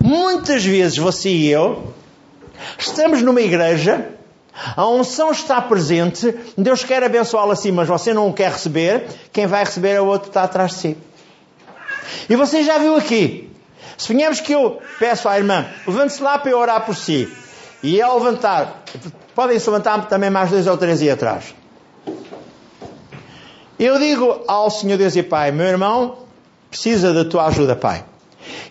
Muitas 0.00 0.64
vezes 0.64 0.96
você 0.96 1.28
e 1.28 1.48
eu 1.48 1.94
estamos 2.78 3.22
numa 3.22 3.40
igreja, 3.40 4.08
a 4.76 4.88
unção 4.88 5.30
está 5.30 5.60
presente, 5.60 6.34
Deus 6.56 6.82
quer 6.82 7.02
abençoá-la 7.02 7.52
assim, 7.52 7.70
mas 7.72 7.88
você 7.88 8.14
não 8.14 8.28
o 8.28 8.32
quer 8.32 8.52
receber, 8.52 9.06
quem 9.32 9.46
vai 9.46 9.64
receber 9.64 9.90
é 9.90 10.00
o 10.00 10.06
outro 10.06 10.22
que 10.22 10.30
está 10.30 10.44
atrás 10.44 10.72
de 10.72 10.78
si. 10.78 10.96
E 12.28 12.36
você 12.36 12.62
já 12.62 12.78
viu 12.78 12.96
aqui. 12.96 13.50
Suponhamos 13.96 14.40
que 14.40 14.52
eu 14.52 14.80
peço 14.98 15.28
à 15.28 15.38
irmã, 15.38 15.66
levante-se 15.86 16.22
lá 16.22 16.38
para 16.38 16.50
eu 16.50 16.58
orar 16.58 16.84
por 16.84 16.94
si. 16.94 17.28
E 17.82 18.00
ao 18.00 18.18
levantar, 18.18 18.82
podem 19.34 19.58
se 19.58 19.68
levantar 19.68 20.06
também 20.06 20.30
mais 20.30 20.50
dois 20.50 20.66
ou 20.66 20.76
três 20.76 21.02
e 21.02 21.10
atrás. 21.10 21.54
Eu 23.78 23.98
digo 23.98 24.42
ao 24.48 24.70
Senhor 24.70 24.96
Deus 24.96 25.14
e 25.16 25.22
Pai, 25.22 25.52
meu 25.52 25.66
irmão 25.66 26.18
precisa 26.70 27.12
da 27.12 27.24
tua 27.24 27.46
ajuda, 27.46 27.76
Pai. 27.76 28.04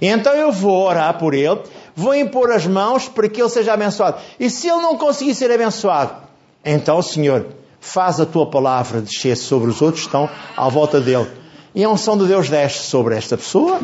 Então 0.02 0.34
eu 0.34 0.52
vou 0.52 0.88
orar 0.88 1.18
por 1.18 1.34
ele, 1.34 1.60
vou 1.96 2.14
impor 2.14 2.52
as 2.52 2.66
mãos 2.66 3.08
para 3.08 3.28
que 3.30 3.42
ele 3.42 3.50
seja 3.50 3.74
abençoado. 3.74 4.18
E 4.40 4.50
se 4.50 4.68
ele 4.68 4.82
não 4.82 4.98
conseguir 4.98 5.36
ser 5.36 5.52
abençoado, 5.52 6.26
então, 6.64 7.02
Senhor, 7.02 7.46
faz 7.80 8.20
a 8.20 8.26
tua 8.26 8.50
palavra 8.50 9.00
descer 9.00 9.38
sobre 9.38 9.70
os 9.70 9.82
outros 9.82 10.02
que 10.02 10.08
estão 10.08 10.30
à 10.58 10.68
volta 10.68 11.00
dele. 11.00 11.28
E 11.74 11.84
a 11.84 11.90
unção 11.90 12.18
de 12.18 12.26
Deus 12.26 12.50
desce 12.50 12.80
sobre 12.80 13.16
esta 13.16 13.38
pessoa 13.38 13.80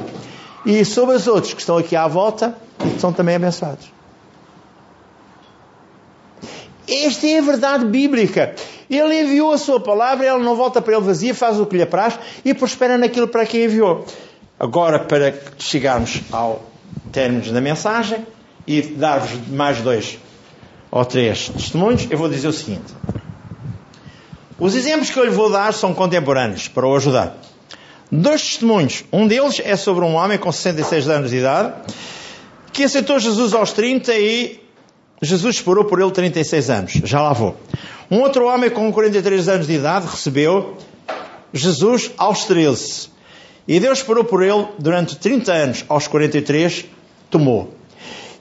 e 0.65 0.83
sobre 0.83 1.15
os 1.15 1.27
outros 1.27 1.53
que 1.53 1.59
estão 1.59 1.77
aqui 1.77 1.95
à 1.95 2.07
volta 2.07 2.55
e 2.83 2.89
que 2.89 2.99
são 2.99 3.13
também 3.13 3.35
abençoados. 3.35 3.91
Esta 6.87 7.27
é 7.27 7.37
a 7.37 7.41
verdade 7.41 7.85
bíblica. 7.85 8.55
Ele 8.89 9.21
enviou 9.21 9.53
a 9.53 9.57
sua 9.57 9.79
palavra, 9.79 10.25
ela 10.25 10.39
não 10.39 10.55
volta 10.55 10.81
para 10.81 10.95
ele 10.95 11.05
vazia, 11.05 11.33
faz 11.33 11.59
o 11.59 11.65
que 11.65 11.77
lhe 11.77 11.83
apraz 11.83 12.19
e 12.43 12.53
prospera 12.53 12.97
naquilo 12.97 13.27
para 13.27 13.45
quem 13.45 13.63
enviou. 13.63 14.05
Agora, 14.61 14.99
para 14.99 15.33
chegarmos 15.57 16.21
ao 16.31 16.61
término 17.11 17.51
da 17.51 17.59
mensagem 17.59 18.27
e 18.67 18.79
dar-vos 18.79 19.47
mais 19.47 19.81
dois 19.81 20.19
ou 20.91 21.03
três 21.03 21.49
testemunhos, 21.49 22.07
eu 22.11 22.15
vou 22.15 22.29
dizer 22.29 22.47
o 22.47 22.53
seguinte. 22.53 22.93
Os 24.59 24.75
exemplos 24.75 25.09
que 25.09 25.17
eu 25.17 25.23
lhe 25.23 25.31
vou 25.31 25.49
dar 25.49 25.73
são 25.73 25.95
contemporâneos, 25.95 26.67
para 26.67 26.85
o 26.85 26.95
ajudar. 26.95 27.35
Dois 28.11 28.43
testemunhos. 28.43 29.03
Um 29.11 29.25
deles 29.27 29.59
é 29.65 29.75
sobre 29.75 30.05
um 30.05 30.13
homem 30.13 30.37
com 30.37 30.51
66 30.51 31.09
anos 31.09 31.31
de 31.31 31.37
idade 31.37 31.73
que 32.71 32.83
aceitou 32.83 33.17
Jesus 33.17 33.55
aos 33.55 33.71
30 33.71 34.13
e 34.13 34.63
Jesus 35.23 35.55
esperou 35.55 35.85
por 35.85 35.99
ele 35.99 36.11
36 36.11 36.69
anos, 36.69 36.91
já 37.03 37.19
lá 37.19 37.33
vou. 37.33 37.57
Um 38.11 38.19
outro 38.19 38.45
homem 38.45 38.69
com 38.69 38.93
43 38.93 39.49
anos 39.49 39.65
de 39.65 39.73
idade 39.73 40.05
recebeu 40.05 40.77
Jesus 41.51 42.11
aos 42.15 42.45
13. 42.45 43.09
E 43.67 43.79
Deus 43.79 43.99
esperou 43.99 44.23
por 44.23 44.43
ele 44.43 44.67
durante 44.79 45.17
30 45.17 45.51
anos, 45.51 45.85
aos 45.87 46.07
43, 46.07 46.85
tomou. 47.29 47.73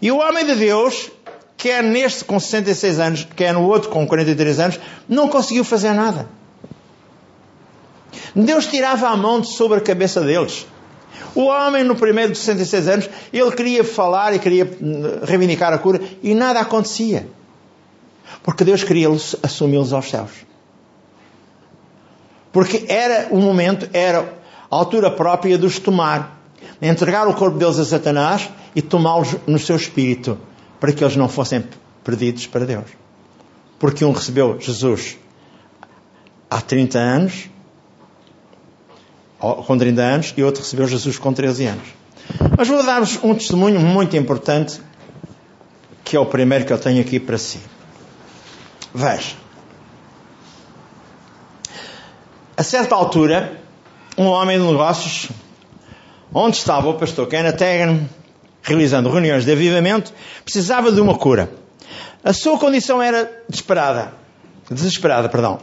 E 0.01 0.11
o 0.11 0.19
homem 0.19 0.47
de 0.47 0.55
Deus, 0.55 1.11
quer 1.57 1.83
neste 1.83 2.25
com 2.25 2.41
66 2.41 2.99
anos, 2.99 3.29
quer 3.37 3.53
no 3.53 3.67
outro 3.67 3.91
com 3.91 4.07
43 4.07 4.61
anos, 4.61 4.81
não 5.09 5.29
conseguiu 5.29 5.65
fazer 5.65 5.93
nada. 5.93 6.29
Deus 8.35 8.67
tirava 8.67 9.09
a 9.09 9.17
mão 9.17 9.41
de 9.41 9.49
sobre 9.49 9.79
a 9.79 9.81
cabeça 9.81 10.21
deles. 10.21 10.67
O 11.35 11.45
homem, 11.45 11.85
no 11.85 11.95
primeiro 11.95 12.33
de 12.33 12.39
66 12.39 12.89
anos, 12.89 13.11
ele 13.33 13.53
queria 13.53 13.85
falar 13.85 14.35
e 14.35 14.39
queria 14.39 14.65
hum, 14.65 15.21
reivindicar 15.23 15.73
a 15.73 15.79
cura 15.79 16.01
e 16.23 16.35
nada 16.35 16.61
acontecia. 16.61 17.29
Porque 18.43 18.65
Deus 18.65 18.83
queria 18.83 19.09
assumi-los 19.43 19.93
aos 19.93 20.09
céus. 20.09 20.31
Porque 22.53 22.85
era 22.89 23.29
o 23.31 23.39
momento, 23.39 23.89
era 23.93 24.40
a 24.71 24.77
altura 24.77 25.11
própria 25.11 25.59
de 25.59 25.67
os 25.67 25.79
tomar. 25.79 26.39
Entregar 26.81 27.27
o 27.27 27.35
corpo 27.35 27.59
deles 27.59 27.79
a 27.79 27.85
Satanás 27.85 28.49
e 28.75 28.81
tomá-los 28.81 29.37
no 29.47 29.59
seu 29.59 29.77
espírito. 29.77 30.39
Para 30.79 30.93
que 30.93 31.05
eles 31.05 31.17
não 31.17 31.29
fossem 31.29 31.65
perdidos 32.05 32.47
para 32.47 32.65
Deus. 32.65 32.87
Porque 33.79 34.05
um 34.05 34.13
recebeu 34.13 34.59
Jesus 34.61 35.19
há 36.49 36.61
30 36.61 36.99
anos 36.99 37.51
com 39.41 39.79
30 39.79 40.03
anos 40.03 40.35
e 40.37 40.43
outro 40.43 40.63
recebeu 40.63 40.87
Jesus 40.87 41.19
com 41.19 41.33
13 41.33 41.67
anos. 41.67 41.89
Mas 42.57 42.69
vou 42.69 42.83
dar-vos 42.83 43.19
um 43.23 43.35
testemunho 43.35 43.81
muito 43.81 44.17
importante, 44.17 44.81
que 46.05 46.15
é 46.15 46.21
o 46.21 46.27
primeiro 46.27 46.67
que 46.67 46.73
eu 46.73 46.79
tenho 46.79 47.01
aqui 47.01 47.19
para 47.19 47.39
si. 47.39 47.59
Veja. 48.95 49.35
A 52.57 52.63
certa 52.63 52.95
altura, 52.95 53.60
um 54.17 54.27
homem 54.27 54.59
de 54.59 54.65
negócios, 54.65 55.29
onde 56.33 56.57
estava 56.57 56.89
o 56.89 56.95
pastor 56.95 57.27
Kenneth 57.27 57.63
Hagen, 57.63 58.09
realizando 58.63 59.11
reuniões 59.11 59.45
de 59.45 59.53
avivamento, 59.53 60.13
precisava 60.45 60.93
de 60.93 61.01
uma 61.01 61.17
cura. 61.17 61.51
A 62.23 62.33
sua 62.33 62.59
condição 62.59 63.01
era 63.01 63.31
desesperada, 63.49 64.13
desesperada, 64.71 65.29
perdão, 65.29 65.59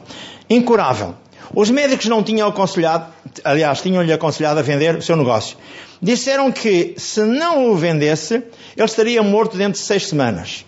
incurável. 0.50 1.16
Os 1.54 1.70
médicos 1.70 2.08
não 2.08 2.24
tinham 2.24 2.48
aconselhado, 2.48 3.14
aliás, 3.44 3.82
tinham-lhe 3.82 4.12
aconselhado 4.12 4.60
a 4.60 4.64
vender 4.64 4.96
o 4.96 5.02
seu 5.02 5.16
negócio. 5.16 5.58
Disseram 6.02 6.52
que 6.52 6.96
se 6.98 7.22
não 7.22 7.72
o 7.72 7.76
vendesse, 7.76 8.36
ele 8.76 8.86
estaria 8.86 9.24
morto 9.24 9.56
dentro 9.56 9.74
de 9.74 9.86
seis 9.86 10.08
semanas. 10.08 10.66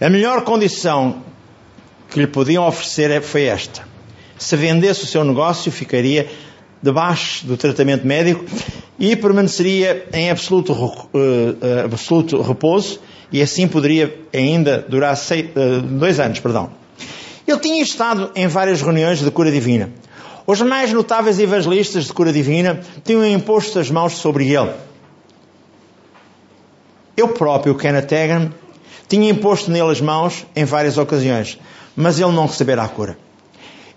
A 0.00 0.08
melhor 0.08 0.42
condição 0.44 1.22
que 2.08 2.18
lhe 2.18 2.26
podiam 2.26 2.66
oferecer 2.66 3.20
foi 3.22 3.44
esta. 3.44 3.82
Se 4.38 4.56
vendesse 4.56 5.04
o 5.04 5.06
seu 5.06 5.22
negócio, 5.22 5.70
ficaria 5.70 6.28
debaixo 6.82 7.46
do 7.46 7.56
tratamento 7.56 8.06
médico 8.06 8.44
e 8.98 9.14
permaneceria 9.16 10.06
em 10.12 10.30
absoluto, 10.30 10.72
uh, 10.72 11.84
absoluto 11.84 12.40
repouso 12.40 13.00
e 13.32 13.40
assim 13.42 13.68
poderia 13.68 14.18
ainda 14.32 14.84
durar 14.88 15.16
seis, 15.16 15.46
uh, 15.50 15.80
dois 15.80 16.18
anos, 16.18 16.40
perdão. 16.40 16.70
Ele 17.46 17.58
tinha 17.58 17.82
estado 17.82 18.30
em 18.34 18.46
várias 18.46 18.80
reuniões 18.80 19.20
de 19.20 19.30
cura 19.30 19.50
divina. 19.50 19.90
Os 20.46 20.60
mais 20.62 20.92
notáveis 20.92 21.38
evangelistas 21.38 22.06
de 22.06 22.12
cura 22.12 22.32
divina 22.32 22.80
tinham 23.04 23.26
imposto 23.26 23.78
as 23.78 23.90
mãos 23.90 24.14
sobre 24.14 24.50
ele. 24.52 24.72
Eu 27.16 27.28
próprio, 27.28 27.74
Kenneth 27.74 28.12
Hagan, 28.12 28.52
tinha 29.08 29.30
imposto 29.30 29.70
nele 29.70 29.90
as 29.90 30.00
mãos 30.00 30.46
em 30.54 30.64
várias 30.64 30.96
ocasiões, 30.96 31.58
mas 31.94 32.18
ele 32.18 32.32
não 32.32 32.46
recebera 32.46 32.82
a 32.82 32.88
cura. 32.88 33.18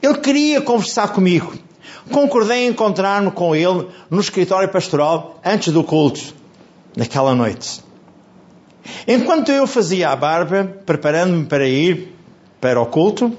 Ele 0.02 0.16
queria 0.16 0.62
conversar 0.62 1.10
comigo. 1.10 1.54
Concordei 2.12 2.66
em 2.66 2.70
encontrar-me 2.70 3.32
com 3.32 3.56
ele 3.56 3.88
no 4.10 4.20
escritório 4.20 4.70
pastoral 4.70 5.40
antes 5.44 5.72
do 5.72 5.84
culto, 5.84 6.34
naquela 6.96 7.34
noite. 7.34 7.84
Enquanto 9.08 9.52
eu 9.52 9.66
fazia 9.66 10.10
a 10.10 10.16
barba, 10.16 10.66
preparando-me 10.86 11.46
para 11.46 11.68
ir 11.68 12.14
para 12.60 12.82
o 12.82 12.86
culto, 12.86 13.36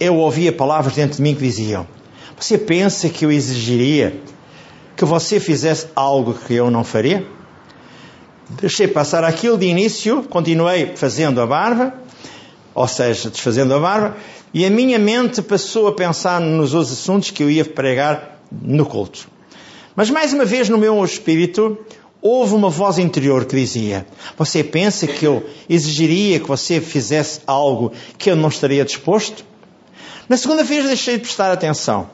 eu 0.00 0.16
ouvia 0.16 0.52
palavras 0.52 0.94
dentro 0.94 1.16
de 1.16 1.22
mim 1.22 1.34
que 1.34 1.42
diziam: 1.42 1.86
Você 2.38 2.56
pensa 2.56 3.08
que 3.08 3.24
eu 3.24 3.32
exigiria 3.32 4.18
que 4.96 5.04
você 5.04 5.38
fizesse 5.38 5.88
algo 5.94 6.34
que 6.34 6.54
eu 6.54 6.70
não 6.70 6.84
faria? 6.84 7.26
Deixei 8.50 8.88
passar 8.88 9.24
aquilo 9.24 9.58
de 9.58 9.66
início, 9.66 10.22
continuei 10.22 10.96
fazendo 10.96 11.40
a 11.40 11.46
barba, 11.46 11.94
ou 12.78 12.86
seja, 12.86 13.28
desfazendo 13.28 13.74
a 13.74 13.80
barba, 13.80 14.16
e 14.54 14.64
a 14.64 14.70
minha 14.70 15.00
mente 15.00 15.42
passou 15.42 15.88
a 15.88 15.92
pensar 15.92 16.40
nos 16.40 16.74
outros 16.74 16.92
assuntos 16.92 17.32
que 17.32 17.42
eu 17.42 17.50
ia 17.50 17.64
pregar 17.64 18.40
no 18.52 18.86
culto. 18.86 19.28
Mas 19.96 20.08
mais 20.10 20.32
uma 20.32 20.44
vez 20.44 20.68
no 20.68 20.78
meu 20.78 21.04
espírito 21.04 21.76
houve 22.22 22.54
uma 22.54 22.70
voz 22.70 22.98
interior 22.98 23.46
que 23.46 23.56
dizia: 23.56 24.06
Você 24.36 24.62
pensa 24.62 25.08
que 25.08 25.24
eu 25.24 25.44
exigiria 25.68 26.38
que 26.38 26.46
você 26.46 26.80
fizesse 26.80 27.40
algo 27.48 27.90
que 28.16 28.30
eu 28.30 28.36
não 28.36 28.48
estaria 28.48 28.84
disposto? 28.84 29.44
Na 30.28 30.36
segunda 30.36 30.62
vez 30.62 30.84
deixei 30.86 31.16
de 31.16 31.22
prestar 31.22 31.50
atenção. 31.50 32.08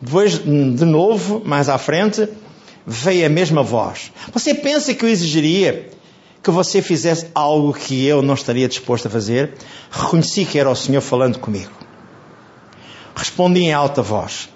Depois, 0.00 0.38
de 0.38 0.84
novo, 0.86 1.42
mais 1.44 1.68
à 1.68 1.76
frente, 1.76 2.26
veio 2.86 3.26
a 3.26 3.28
mesma 3.28 3.62
voz. 3.62 4.10
Você 4.32 4.54
pensa 4.54 4.94
que 4.94 5.04
eu 5.04 5.10
exigiria 5.10 5.90
que 6.44 6.50
você 6.50 6.82
fizesse 6.82 7.28
algo 7.34 7.72
que 7.72 8.04
eu 8.04 8.20
não 8.20 8.34
estaria 8.34 8.68
disposto 8.68 9.08
a 9.08 9.10
fazer? 9.10 9.54
Reconheci 9.90 10.44
que 10.44 10.58
era 10.58 10.68
o 10.68 10.76
Senhor 10.76 11.00
falando 11.00 11.38
comigo. 11.38 11.72
Respondi 13.16 13.60
em 13.60 13.72
alta 13.72 14.02
voz: 14.02 14.50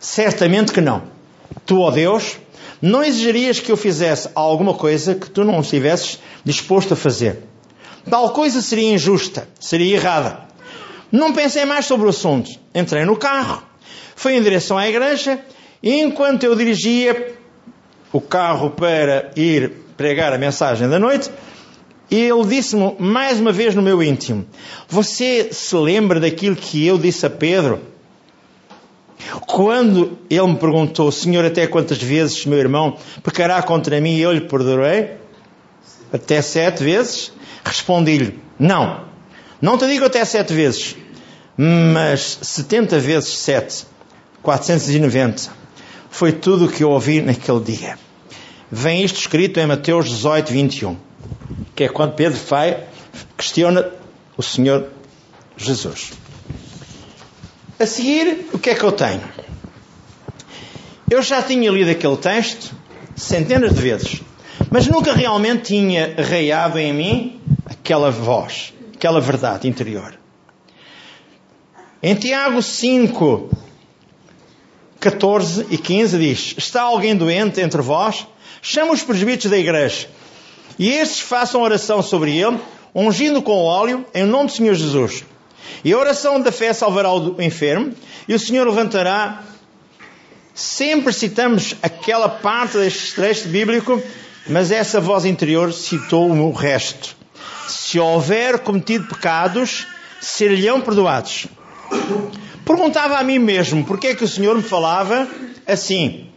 Certamente 0.00 0.72
que 0.72 0.80
não. 0.80 1.02
Tu, 1.66 1.78
ó 1.78 1.90
Deus, 1.90 2.38
não 2.80 3.04
exigirias 3.04 3.60
que 3.60 3.70
eu 3.70 3.76
fizesse 3.76 4.30
alguma 4.34 4.72
coisa 4.72 5.14
que 5.14 5.28
tu 5.28 5.44
não 5.44 5.60
estivesses 5.60 6.18
disposto 6.42 6.94
a 6.94 6.96
fazer. 6.96 7.42
Tal 8.08 8.30
coisa 8.30 8.62
seria 8.62 8.94
injusta, 8.94 9.46
seria 9.60 9.94
errada. 9.94 10.44
Não 11.12 11.34
pensei 11.34 11.66
mais 11.66 11.84
sobre 11.84 12.06
o 12.06 12.10
assunto. 12.10 12.50
Entrei 12.74 13.04
no 13.04 13.16
carro, 13.16 13.62
fui 14.16 14.34
em 14.34 14.42
direção 14.42 14.78
à 14.78 14.88
igreja 14.88 15.38
e 15.82 16.00
enquanto 16.00 16.44
eu 16.44 16.56
dirigia 16.56 17.36
o 18.10 18.20
carro 18.20 18.70
para 18.70 19.30
ir 19.36 19.83
pregar 19.96 20.32
a 20.32 20.38
mensagem 20.38 20.88
da 20.88 20.98
noite, 20.98 21.30
ele 22.10 22.44
disse-me 22.46 22.94
mais 22.98 23.40
uma 23.40 23.52
vez 23.52 23.74
no 23.74 23.82
meu 23.82 24.02
íntimo: 24.02 24.46
Você 24.88 25.48
se 25.52 25.76
lembra 25.76 26.20
daquilo 26.20 26.56
que 26.56 26.86
eu 26.86 26.98
disse 26.98 27.24
a 27.26 27.30
Pedro? 27.30 27.80
Quando 29.46 30.18
ele 30.28 30.46
me 30.46 30.56
perguntou, 30.56 31.10
Senhor, 31.10 31.44
até 31.44 31.66
quantas 31.66 31.98
vezes 31.98 32.44
meu 32.44 32.58
irmão 32.58 32.96
pecará 33.22 33.62
contra 33.62 34.00
mim 34.00 34.16
e 34.16 34.22
eu 34.22 34.32
lhe 34.32 34.42
perdoarei? 34.42 35.12
Até 36.12 36.42
sete 36.42 36.84
vezes? 36.84 37.32
Respondi-lhe, 37.64 38.38
não. 38.58 39.04
Não 39.60 39.78
te 39.78 39.86
digo 39.86 40.04
até 40.04 40.24
sete 40.24 40.52
vezes, 40.52 40.96
mas 41.56 42.38
setenta 42.42 42.98
vezes 42.98 43.30
sete, 43.38 43.86
490. 44.42 45.50
Foi 46.10 46.32
tudo 46.32 46.66
o 46.66 46.68
que 46.68 46.84
eu 46.84 46.90
ouvi 46.90 47.22
naquele 47.22 47.60
dia. 47.60 47.98
Vem 48.76 49.04
isto 49.04 49.20
escrito 49.20 49.60
em 49.60 49.68
Mateus 49.68 50.08
18, 50.08 50.52
21, 50.52 50.96
que 51.76 51.84
é 51.84 51.88
quando 51.88 52.14
Pedro 52.14 52.36
vai, 52.48 52.82
questiona 53.38 53.88
o 54.36 54.42
Senhor 54.42 54.88
Jesus. 55.56 56.12
A 57.78 57.86
seguir, 57.86 58.48
o 58.52 58.58
que 58.58 58.70
é 58.70 58.74
que 58.74 58.82
eu 58.82 58.90
tenho? 58.90 59.22
Eu 61.08 61.22
já 61.22 61.40
tinha 61.40 61.70
lido 61.70 61.88
aquele 61.88 62.16
texto 62.16 62.74
centenas 63.14 63.72
de 63.74 63.80
vezes, 63.80 64.22
mas 64.68 64.88
nunca 64.88 65.12
realmente 65.12 65.66
tinha 65.66 66.12
arraiado 66.18 66.76
em 66.76 66.92
mim 66.92 67.40
aquela 67.66 68.10
voz, 68.10 68.74
aquela 68.92 69.20
verdade 69.20 69.68
interior. 69.68 70.18
Em 72.02 72.16
Tiago 72.16 72.60
5, 72.60 73.56
14 74.98 75.68
e 75.70 75.78
15 75.78 76.18
diz: 76.18 76.54
Está 76.58 76.82
alguém 76.82 77.14
doente 77.14 77.60
entre 77.60 77.80
vós? 77.80 78.26
Chama 78.66 78.94
os 78.94 79.02
presbíteros 79.02 79.50
da 79.50 79.58
igreja 79.58 80.08
e 80.78 80.90
estes 80.90 81.20
façam 81.20 81.60
oração 81.60 82.02
sobre 82.02 82.34
ele, 82.34 82.58
ungindo 82.94 83.42
com 83.42 83.62
óleo 83.62 84.06
em 84.14 84.24
nome 84.24 84.46
do 84.46 84.52
Senhor 84.52 84.74
Jesus. 84.74 85.22
E 85.84 85.92
a 85.92 85.98
oração 85.98 86.40
da 86.40 86.50
fé 86.50 86.72
salvará 86.72 87.12
o 87.12 87.40
enfermo, 87.42 87.92
e 88.26 88.34
o 88.34 88.38
Senhor 88.38 88.66
levantará. 88.66 89.42
Sempre 90.54 91.12
citamos 91.12 91.76
aquela 91.82 92.26
parte 92.26 92.78
deste 92.78 93.14
texto 93.14 93.48
bíblico, 93.48 94.02
mas 94.48 94.70
essa 94.70 94.98
voz 94.98 95.26
interior 95.26 95.70
citou 95.70 96.30
o 96.30 96.50
resto. 96.50 97.14
Se 97.68 98.00
houver 98.00 98.60
cometido 98.60 99.06
pecados, 99.08 99.86
ser-lhe-ão 100.22 100.80
perdoados. 100.80 101.48
Perguntava 102.64 103.18
a 103.18 103.22
mim 103.22 103.38
mesmo 103.38 103.84
porque 103.84 104.08
é 104.08 104.14
que 104.14 104.24
o 104.24 104.28
Senhor 104.28 104.56
me 104.56 104.62
falava 104.62 105.28
assim. 105.66 106.30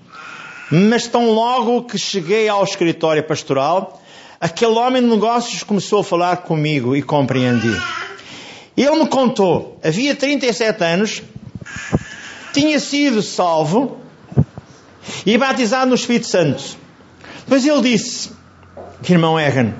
Mas 0.70 1.08
tão 1.08 1.32
logo 1.32 1.84
que 1.84 1.98
cheguei 1.98 2.50
ao 2.50 2.64
escritório 2.64 3.24
pastoral, 3.24 4.02
aquele 4.40 4.74
homem 4.74 5.02
de 5.02 5.08
negócios 5.08 5.64
começou 5.64 6.02
a 6.02 6.04
falar 6.04 6.38
comigo 6.38 6.96
e 6.96 7.02
compreendi. 7.02 7.76
Ele 8.76 9.04
me 9.04 9.08
contou, 9.08 9.80
havia 9.84 10.16
37 10.16 10.84
anos, 10.84 11.24
tinha 12.54 12.80
sido 12.80 13.22
salvo 13.22 13.98
e 15.26 15.38
batizado 15.38 15.90
no 15.90 15.96
Espírito 15.96 16.28
Santo. 16.28 16.78
Mas 17.48 17.66
ele 17.66 17.82
disse, 17.82 18.32
irmão 19.10 19.40
Egan, 19.40 19.74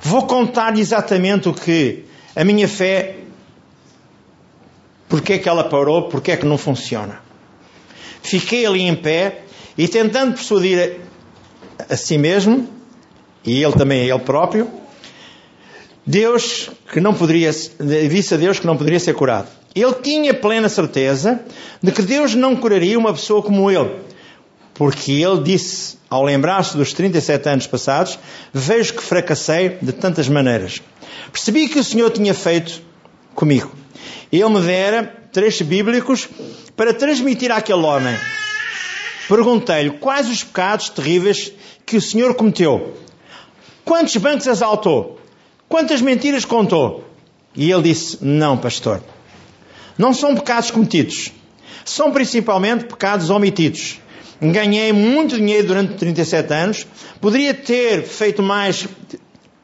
vou 0.00 0.26
contar 0.26 0.76
exatamente 0.78 1.48
o 1.48 1.54
que 1.54 2.04
a 2.34 2.42
minha 2.42 2.66
fé, 2.66 3.16
porque 5.08 5.34
é 5.34 5.38
que 5.38 5.48
ela 5.48 5.64
parou, 5.64 6.08
porque 6.08 6.32
é 6.32 6.36
que 6.36 6.46
não 6.46 6.56
funciona. 6.56 7.20
Fiquei 8.22 8.66
ali 8.66 8.82
em 8.82 8.94
pé 8.94 9.45
e 9.76 9.88
tentando 9.88 10.34
persuadir 10.34 10.98
a, 11.78 11.94
a 11.94 11.96
si 11.96 12.18
mesmo, 12.18 12.68
e 13.44 13.62
ele 13.62 13.72
também 13.72 14.02
a 14.02 14.14
ele 14.14 14.24
próprio, 14.24 14.70
Deus 16.04 16.70
que 16.92 17.00
não 17.00 17.12
poderia, 17.12 17.50
disse 17.50 18.34
a 18.34 18.36
Deus 18.36 18.60
que 18.60 18.66
não 18.66 18.76
poderia 18.76 19.00
ser 19.00 19.14
curado. 19.14 19.48
Ele 19.74 19.92
tinha 19.94 20.32
plena 20.32 20.68
certeza 20.68 21.40
de 21.82 21.92
que 21.92 22.00
Deus 22.00 22.34
não 22.34 22.56
curaria 22.56 22.98
uma 22.98 23.12
pessoa 23.12 23.42
como 23.42 23.70
ele. 23.70 23.90
Porque 24.72 25.12
ele 25.12 25.42
disse, 25.42 25.98
ao 26.08 26.22
lembrar-se 26.22 26.76
dos 26.76 26.92
37 26.92 27.48
anos 27.48 27.66
passados, 27.66 28.18
vejo 28.52 28.94
que 28.94 29.02
fracassei 29.02 29.76
de 29.82 29.92
tantas 29.92 30.28
maneiras. 30.28 30.80
Percebi 31.32 31.68
que 31.68 31.78
o 31.78 31.84
Senhor 31.84 32.10
tinha 32.10 32.34
feito 32.34 32.80
comigo. 33.34 33.70
Ele 34.30 34.48
me 34.48 34.60
dera 34.60 35.02
trechos 35.32 35.66
bíblicos 35.66 36.28
para 36.76 36.94
transmitir 36.94 37.50
àquele 37.50 37.82
homem. 37.82 38.16
Perguntei-lhe 39.28 39.90
quais 39.90 40.28
os 40.28 40.44
pecados 40.44 40.88
terríveis 40.88 41.52
que 41.84 41.96
o 41.96 42.00
Senhor 42.00 42.34
cometeu. 42.34 42.96
Quantos 43.84 44.16
bancos 44.16 44.46
exaltou? 44.46 45.20
Quantas 45.68 46.00
mentiras 46.00 46.44
contou? 46.44 47.04
E 47.54 47.70
ele 47.70 47.82
disse: 47.82 48.18
Não, 48.20 48.56
pastor. 48.56 49.02
Não 49.98 50.12
são 50.12 50.34
pecados 50.34 50.70
cometidos. 50.70 51.32
São 51.84 52.12
principalmente 52.12 52.84
pecados 52.84 53.30
omitidos. 53.30 54.00
Ganhei 54.40 54.92
muito 54.92 55.36
dinheiro 55.36 55.68
durante 55.68 55.94
37 55.94 56.52
anos. 56.52 56.86
Poderia 57.20 57.54
ter 57.54 58.02
feito 58.02 58.42
mais 58.42 58.86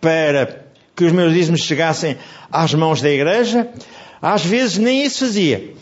para 0.01 0.65
que 0.97 1.05
os 1.05 1.13
meus 1.13 1.33
dízimos 1.33 1.61
chegassem 1.63 2.17
às 2.51 2.73
mãos 2.75 3.01
da 3.01 3.11
igreja. 3.11 3.69
Às 4.21 4.45
vezes 4.45 4.79
nem 4.79 5.05
isso 5.05 5.27
fazia. 5.27 5.75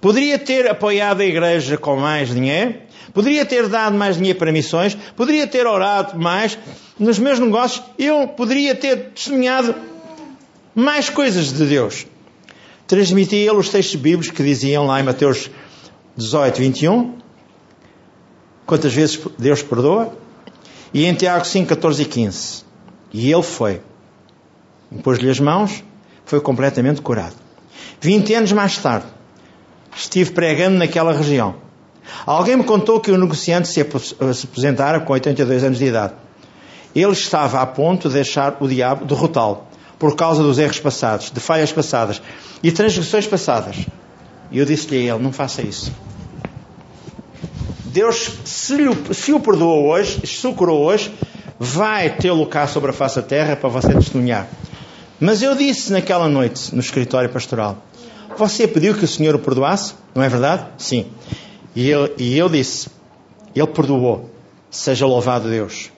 Poderia 0.00 0.38
ter 0.38 0.68
apoiado 0.68 1.20
a 1.20 1.24
igreja 1.24 1.76
com 1.76 1.96
mais 1.96 2.32
dinheiro. 2.32 2.76
Poderia 3.12 3.44
ter 3.44 3.68
dado 3.68 3.96
mais 3.96 4.16
dinheiro 4.16 4.38
para 4.38 4.52
missões. 4.52 4.96
Poderia 5.16 5.46
ter 5.46 5.66
orado 5.66 6.18
mais 6.18 6.58
nos 6.98 7.18
meus 7.18 7.38
negócios, 7.38 7.84
eu 7.98 8.26
poderia 8.28 8.74
ter 8.74 9.10
testemunhado 9.10 9.74
mais 10.74 11.08
coisas 11.08 11.52
de 11.52 11.64
Deus. 11.66 12.06
Transmiti 12.86 13.36
a 13.36 13.38
ele 13.38 13.56
os 13.58 13.68
textos 13.68 13.96
bíblicos 13.96 14.30
que 14.30 14.42
diziam 14.42 14.86
lá 14.86 15.00
em 15.00 15.04
Mateus 15.04 15.50
18, 16.16 16.58
21, 16.58 17.18
quantas 18.66 18.92
vezes 18.92 19.20
Deus 19.38 19.62
perdoa, 19.62 20.16
e 20.92 21.04
em 21.04 21.14
Tiago 21.14 21.44
5, 21.44 21.68
14 21.68 22.02
e 22.02 22.04
15. 22.04 22.64
E 23.12 23.32
ele 23.32 23.42
foi. 23.42 23.80
Impôs-lhe 24.90 25.30
as 25.30 25.38
mãos, 25.38 25.84
foi 26.24 26.40
completamente 26.40 27.00
curado. 27.00 27.36
20 28.00 28.34
anos 28.34 28.52
mais 28.52 28.78
tarde, 28.78 29.06
estive 29.98 30.30
pregando 30.30 30.78
naquela 30.78 31.12
região. 31.12 31.56
Alguém 32.24 32.56
me 32.56 32.64
contou 32.64 33.00
que 33.00 33.10
o 33.10 33.18
negociante 33.18 33.68
se 33.68 33.80
aposentara 33.80 35.00
com 35.00 35.12
82 35.12 35.64
anos 35.64 35.78
de 35.78 35.86
idade. 35.86 36.14
Ele 36.94 37.12
estava 37.12 37.60
a 37.60 37.66
ponto 37.66 38.08
de 38.08 38.14
deixar 38.14 38.56
o 38.60 38.68
diabo 38.68 39.04
derrotá-lo 39.04 39.64
por 39.98 40.14
causa 40.14 40.42
dos 40.42 40.58
erros 40.58 40.78
passados, 40.78 41.30
de 41.30 41.40
falhas 41.40 41.72
passadas 41.72 42.22
e 42.62 42.70
transgressões 42.70 43.26
passadas. 43.26 43.76
E 44.50 44.58
eu 44.58 44.64
disse-lhe 44.64 44.96
a 44.96 45.14
ele: 45.14 45.22
não 45.22 45.32
faça 45.32 45.60
isso. 45.60 45.92
Deus, 47.84 48.30
se, 48.44 48.76
lhe, 48.76 49.14
se 49.14 49.32
o 49.32 49.40
perdoou 49.40 49.88
hoje, 49.88 50.24
se 50.26 50.46
o 50.46 50.54
curou 50.54 50.84
hoje, 50.84 51.12
vai 51.58 52.14
tê-lo 52.14 52.46
cá 52.46 52.66
sobre 52.66 52.90
a 52.90 52.92
face 52.94 53.16
da 53.16 53.22
terra 53.22 53.56
para 53.56 53.68
você 53.68 53.92
testemunhar. 53.92 54.46
Mas 55.18 55.42
eu 55.42 55.56
disse 55.56 55.92
naquela 55.92 56.28
noite, 56.28 56.72
no 56.72 56.80
escritório 56.80 57.28
pastoral, 57.28 57.82
você 58.36 58.66
pediu 58.66 58.94
que 58.94 59.04
o 59.04 59.08
Senhor 59.08 59.34
o 59.34 59.38
perdoasse? 59.38 59.94
Não 60.14 60.22
é 60.22 60.28
verdade? 60.28 60.66
Sim. 60.78 61.06
E, 61.74 61.90
ele, 61.90 62.12
e 62.18 62.36
eu 62.36 62.48
disse, 62.48 62.90
Ele 63.54 63.66
perdoou. 63.66 64.30
Seja 64.70 65.06
louvado 65.06 65.48
Deus 65.48 65.90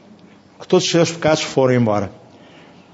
que 0.61 0.69
todos 0.69 0.85
os 0.85 0.91
seus 0.91 1.11
pecados 1.11 1.43
foram 1.43 1.75
embora. 1.75 2.13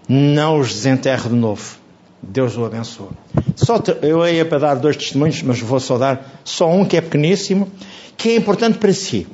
Não 0.08 0.60
os 0.60 0.68
desenterre 0.68 1.28
de 1.28 1.34
novo. 1.34 1.76
Deus 2.22 2.56
o 2.56 2.64
abençoe. 2.64 3.10
Só 3.56 3.78
te, 3.78 3.96
eu 4.02 4.26
ia 4.26 4.44
para 4.44 4.58
dar 4.58 4.74
dois 4.76 4.96
testemunhos, 4.96 5.42
mas 5.42 5.60
vou 5.60 5.80
só 5.80 5.98
dar 5.98 6.40
só 6.44 6.70
um 6.70 6.84
que 6.84 6.96
é 6.96 7.00
pequeníssimo, 7.00 7.70
que 8.16 8.30
é 8.30 8.36
importante 8.36 8.78
para 8.78 8.92
si. 8.92 9.26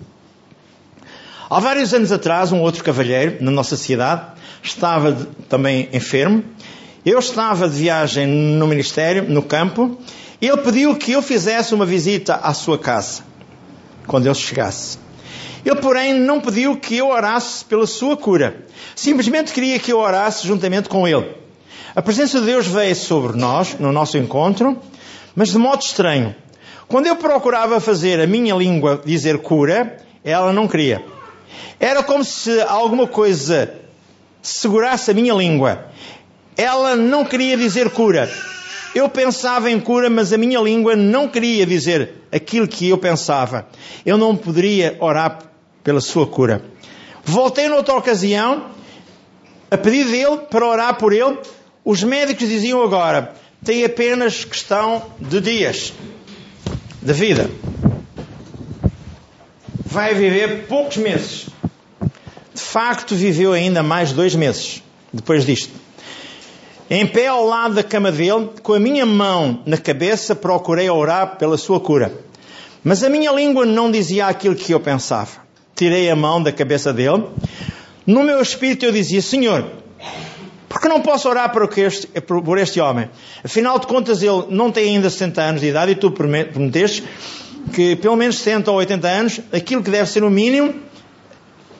Há 1.48 1.61
vários 1.61 1.92
anos 1.92 2.11
atrás, 2.11 2.50
um 2.50 2.61
outro 2.61 2.82
cavalheiro 2.82 3.36
na 3.44 3.50
nossa 3.50 3.76
cidade 3.76 4.32
estava 4.62 5.12
também 5.48 5.88
enfermo. 5.92 6.42
Eu 7.05 7.18
estava 7.18 7.68
de 7.68 7.76
viagem 7.76 8.28
no 8.28 8.64
ministério, 8.64 9.28
no 9.28 9.42
campo, 9.42 9.98
e 10.40 10.46
ele 10.46 10.59
pediu 10.59 10.94
que 10.94 11.11
eu 11.11 11.20
fizesse 11.20 11.74
uma 11.74 11.84
visita 11.84 12.36
à 12.36 12.55
sua 12.55 12.78
casa, 12.78 13.22
quando 14.07 14.26
ele 14.26 14.34
chegasse. 14.36 14.98
Ele, 15.64 15.76
porém, 15.76 16.14
não 16.14 16.40
pediu 16.40 16.76
que 16.76 16.96
eu 16.96 17.09
orasse 17.09 17.64
pela 17.64 17.88
sua 17.88 18.16
cura. 18.16 18.64
Simplesmente 18.94 19.53
queria 19.53 19.80
que 19.80 19.92
eu 19.92 19.98
orasse 19.98 20.46
juntamente 20.46 20.88
com 20.88 21.07
ele. 21.09 21.28
A 21.92 22.00
presença 22.00 22.38
de 22.38 22.46
Deus 22.46 22.68
veio 22.68 22.94
sobre 22.94 23.36
nós, 23.36 23.76
no 23.80 23.90
nosso 23.90 24.16
encontro, 24.16 24.78
mas 25.34 25.50
de 25.50 25.59
modo 25.59 25.82
estranho. 25.82 26.34
Quando 26.86 27.09
eu 27.09 27.16
procurava 27.16 27.80
fazer 27.80 28.20
a 28.20 28.28
minha 28.28 28.55
língua 28.55 29.03
dizer 29.05 29.38
cura, 29.38 29.96
ela 30.22 30.53
não 30.53 30.68
queria. 30.68 31.05
Era 31.80 32.00
como 32.03 32.22
se 32.22 32.61
alguma 32.61 33.09
coisa 33.09 33.74
segurasse 34.40 35.11
a 35.11 35.14
minha 35.14 35.34
língua. 35.34 35.86
Ela 36.57 36.96
não 36.96 37.24
queria 37.24 37.57
dizer 37.57 37.90
cura. 37.90 38.30
Eu 38.94 39.09
pensava 39.09 39.70
em 39.70 39.80
cura, 39.80 40.11
mas 40.11 40.32
a 40.32 40.38
minha 40.38 40.61
língua 40.61 40.94
não 40.94 41.26
queria 41.26 41.64
dizer 41.64 42.14
aquilo 42.30 42.68
que 42.68 42.88
eu 42.88 42.98
pensava. 42.98 43.66
Eu 44.05 44.18
não 44.18 44.36
poderia 44.36 44.96
orar 45.00 45.38
pela 45.82 46.00
sua 46.00 46.26
cura. 46.26 46.62
Voltei 47.24 47.68
noutra 47.68 47.94
ocasião, 47.94 48.66
a 49.70 49.78
pedido 49.78 50.11
dele, 50.11 50.38
para 50.50 50.66
orar 50.66 50.96
por 50.96 51.12
ele. 51.12 51.38
Os 51.84 52.03
médicos 52.03 52.48
diziam 52.48 52.82
agora: 52.82 53.32
tem 53.64 53.84
apenas 53.84 54.44
questão 54.44 55.03
de 55.18 55.40
dias 55.40 55.92
de 57.00 57.12
vida. 57.12 57.50
Vai 59.84 60.14
viver 60.14 60.66
poucos 60.66 60.98
meses. 60.98 61.46
De 62.55 62.61
facto, 62.61 63.14
viveu 63.14 63.53
ainda 63.53 63.82
mais 63.82 64.12
dois 64.12 64.34
meses 64.34 64.82
depois 65.12 65.44
disto. 65.44 65.82
Em 66.95 67.07
pé 67.07 67.26
ao 67.26 67.47
lado 67.47 67.74
da 67.74 67.82
cama 67.82 68.12
dele, 68.12 68.51
com 68.62 68.74
a 68.74 68.78
minha 68.78 69.07
mão 69.07 69.61
na 69.64 69.78
cabeça, 69.78 70.36
procurei 70.36 70.90
orar 70.90 71.38
pela 71.38 71.57
sua 71.57 71.80
cura. 71.80 72.12
Mas 72.84 73.03
a 73.03 73.09
minha 73.09 73.32
língua 73.32 73.64
não 73.64 73.90
dizia 73.90 74.26
aquilo 74.26 74.55
que 74.55 74.72
eu 74.74 74.78
pensava. 74.78 75.30
Tirei 75.74 76.11
a 76.11 76.14
mão 76.14 76.43
da 76.43 76.53
cabeça 76.53 76.93
dele. 76.93 77.24
No 78.07 78.22
meu 78.22 78.43
espírito 78.43 78.84
eu 78.84 78.93
dizia: 78.93 79.22
Senhor, 79.22 79.64
porque 80.68 80.86
não 80.86 81.01
posso 81.01 81.30
orar 81.30 81.51
por 81.51 81.66
este, 81.78 82.07
por 82.20 82.59
este 82.59 82.78
homem? 82.78 83.09
Afinal 83.43 83.78
de 83.78 83.86
contas, 83.86 84.22
ele 84.22 84.49
não 84.51 84.70
tem 84.70 84.95
ainda 84.95 85.09
60 85.09 85.40
anos 85.40 85.61
de 85.62 85.68
idade 85.68 85.93
e 85.93 85.95
tu 85.95 86.11
prometeste 86.11 87.05
que 87.72 87.97
pelo 87.97 88.16
menos 88.16 88.36
60 88.36 88.70
ou 88.70 88.76
80 88.76 89.09
anos, 89.09 89.40
aquilo 89.51 89.82
que 89.82 89.90
deve 89.90 90.11
ser 90.11 90.22
o 90.24 90.28
mínimo 90.28 90.74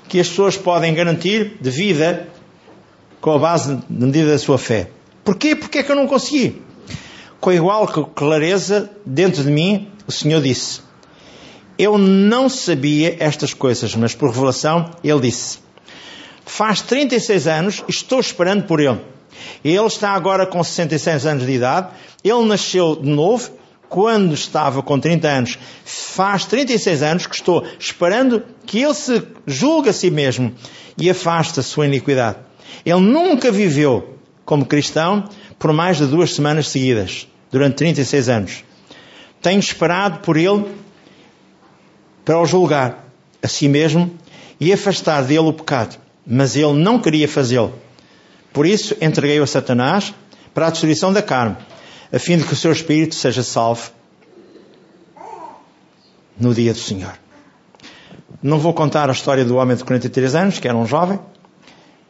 que 0.09 0.19
as 0.19 0.27
pessoas 0.27 0.57
podem 0.57 0.95
garantir 0.95 1.59
de 1.61 1.69
vida 1.69 2.29
com 3.21 3.33
a 3.33 3.39
base 3.39 3.77
de 3.77 4.07
medida 4.07 4.31
da 4.31 4.39
sua 4.39 4.57
fé. 4.57 4.89
Porquê? 5.25 5.55
Porque 5.55 5.79
é 5.79 5.83
que 5.83 5.93
eu 5.93 5.97
não 5.97 6.07
consegui? 6.07 6.63
Com 7.41 7.53
igual 7.53 7.87
clareza, 7.87 8.91
dentro 9.05 9.43
de 9.43 9.51
mim, 9.51 9.89
o 10.07 10.13
Senhor 10.13 10.41
disse: 10.41 10.81
Eu 11.79 11.99
não 11.99 12.49
sabia 12.49 13.17
estas 13.21 13.55
coisas, 13.55 13.95
mas 13.95 14.15
por 14.15 14.31
revelação, 14.31 14.91
Ele 15.03 15.21
disse: 15.21 15.59
Faz 16.45 16.81
36 16.83 17.47
anos, 17.47 17.85
estou 17.89 18.21
esperando 18.21 18.65
por 18.65 18.81
Ele. 18.81 19.01
Ele 19.65 19.87
está 19.87 20.11
agora 20.11 20.47
com 20.47 20.63
66 20.63 21.27
anos 21.27 21.47
de 21.47 21.53
idade, 21.53 21.89
ele 22.23 22.45
nasceu 22.45 22.97
de 22.97 23.09
novo 23.09 23.51
quando 23.89 24.35
estava 24.35 24.83
com 24.83 24.99
30 24.99 25.29
anos. 25.29 25.59
Faz 25.85 26.45
36 26.47 27.03
anos 27.03 27.27
que 27.27 27.35
estou 27.35 27.65
esperando 27.79 28.43
que 28.67 28.81
ele 28.81 28.95
se 28.95 29.23
julgue 29.47 29.89
a 29.89 29.93
si 29.93 30.11
mesmo 30.11 30.55
e 30.97 31.11
afaste 31.11 31.61
a 31.61 31.63
sua 31.63 31.87
iniquidade. 31.87 32.39
Ele 32.85 33.01
nunca 33.01 33.51
viveu 33.51 34.19
como 34.53 34.67
cristão 34.67 35.25
por 35.59 35.73
mais 35.73 35.97
de 35.97 36.05
duas 36.05 36.35
semanas 36.35 36.69
seguidas, 36.69 37.27
durante 37.51 37.77
36 37.77 38.29
anos. 38.29 38.65
Tenho 39.41 39.59
esperado 39.59 40.19
por 40.19 40.37
ele 40.37 40.67
para 42.23 42.39
o 42.39 42.45
julgar 42.45 43.03
a 43.43 43.49
si 43.49 43.67
mesmo 43.67 44.15
e 44.61 44.71
afastar 44.71 45.23
dele 45.23 45.49
o 45.49 45.55
pecado. 45.55 45.97
Mas 46.27 46.55
ele 46.55 46.75
não 46.75 47.01
queria 47.01 47.27
fazê-lo. 47.27 47.73
Por 48.53 48.67
isso, 48.67 48.95
entreguei-o 49.01 49.43
a 49.43 49.47
Satanás 49.47 50.13
para 50.53 50.67
a 50.67 50.71
destruição 50.71 51.15
da 51.15 51.23
carne, 51.23 51.57
a 52.13 52.19
fim 52.19 52.37
de 52.37 52.45
que 52.45 52.53
o 52.53 52.57
seu 52.57 52.73
espírito 52.73 53.15
seja 53.15 53.43
salvo 53.43 53.91
no 56.39 56.53
dia 56.53 56.75
do 56.75 56.79
Senhor. 56.79 57.15
Não 58.43 58.59
vou 58.59 58.75
contar 58.75 59.09
a 59.09 59.13
história 59.13 59.47
do 59.47 59.57
homem 59.57 59.79
de 59.79 59.83
43 59.83 60.35
anos, 60.35 60.59
que 60.59 60.69
era 60.69 60.77
um 60.77 60.85
jovem, 60.85 61.19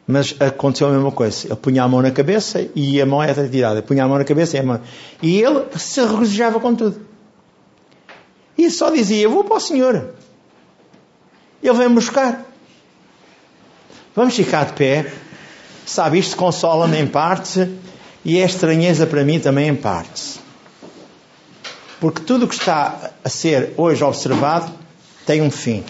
mas 0.06 0.34
aconteceu 0.40 0.88
a 0.88 0.90
mesma 0.90 1.12
coisa. 1.12 1.46
Ele 1.46 1.56
punha 1.56 1.84
a 1.84 1.88
mão 1.88 2.02
na 2.02 2.10
cabeça 2.10 2.68
e 2.74 3.00
a 3.00 3.06
mão 3.06 3.22
era 3.22 3.48
tirada. 3.48 3.82
Punha 3.82 4.04
a 4.04 4.08
mão 4.08 4.18
na 4.18 4.24
cabeça 4.24 4.56
e 4.56 4.60
a 4.60 4.62
mão. 4.62 4.80
E 5.22 5.40
ele 5.40 5.64
se 5.76 6.00
regozijava 6.00 6.58
com 6.60 6.74
tudo. 6.74 7.00
E 8.58 8.70
só 8.70 8.90
dizia: 8.90 9.28
Vou 9.28 9.44
para 9.44 9.56
o 9.56 9.60
Senhor. 9.60 10.14
Ele 11.62 11.78
vem-me 11.78 11.94
buscar. 11.94 12.44
Vamos 14.14 14.34
ficar 14.34 14.66
de 14.66 14.72
pé. 14.72 15.12
Sabe, 15.86 16.18
isto 16.18 16.36
consola-me 16.36 16.98
em 16.98 17.06
parte 17.06 17.68
e 18.24 18.38
é 18.38 18.44
estranheza 18.44 19.06
para 19.06 19.24
mim 19.24 19.40
também 19.40 19.68
em 19.68 19.74
parte. 19.74 20.40
Porque 22.00 22.22
tudo 22.22 22.44
o 22.44 22.48
que 22.48 22.54
está 22.54 23.10
a 23.24 23.28
ser 23.28 23.74
hoje 23.76 24.02
observado 24.02 24.72
tem 25.26 25.40
um 25.40 25.50
fim. 25.50 25.84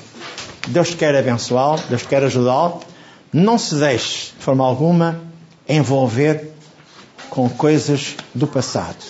Deus 0.69 0.95
quer 0.95 1.15
abençoá-lo, 1.17 1.83
Deus 1.89 2.03
quer 2.03 2.23
ajudá-lo. 2.23 2.81
Não 3.33 3.57
se 3.57 3.77
deixe, 3.77 4.33
de 4.37 4.45
forma 4.45 4.65
alguma, 4.65 5.21
envolver 5.67 6.53
com 7.31 7.49
coisas 7.49 8.15
do 8.35 8.47
passado. 8.47 9.03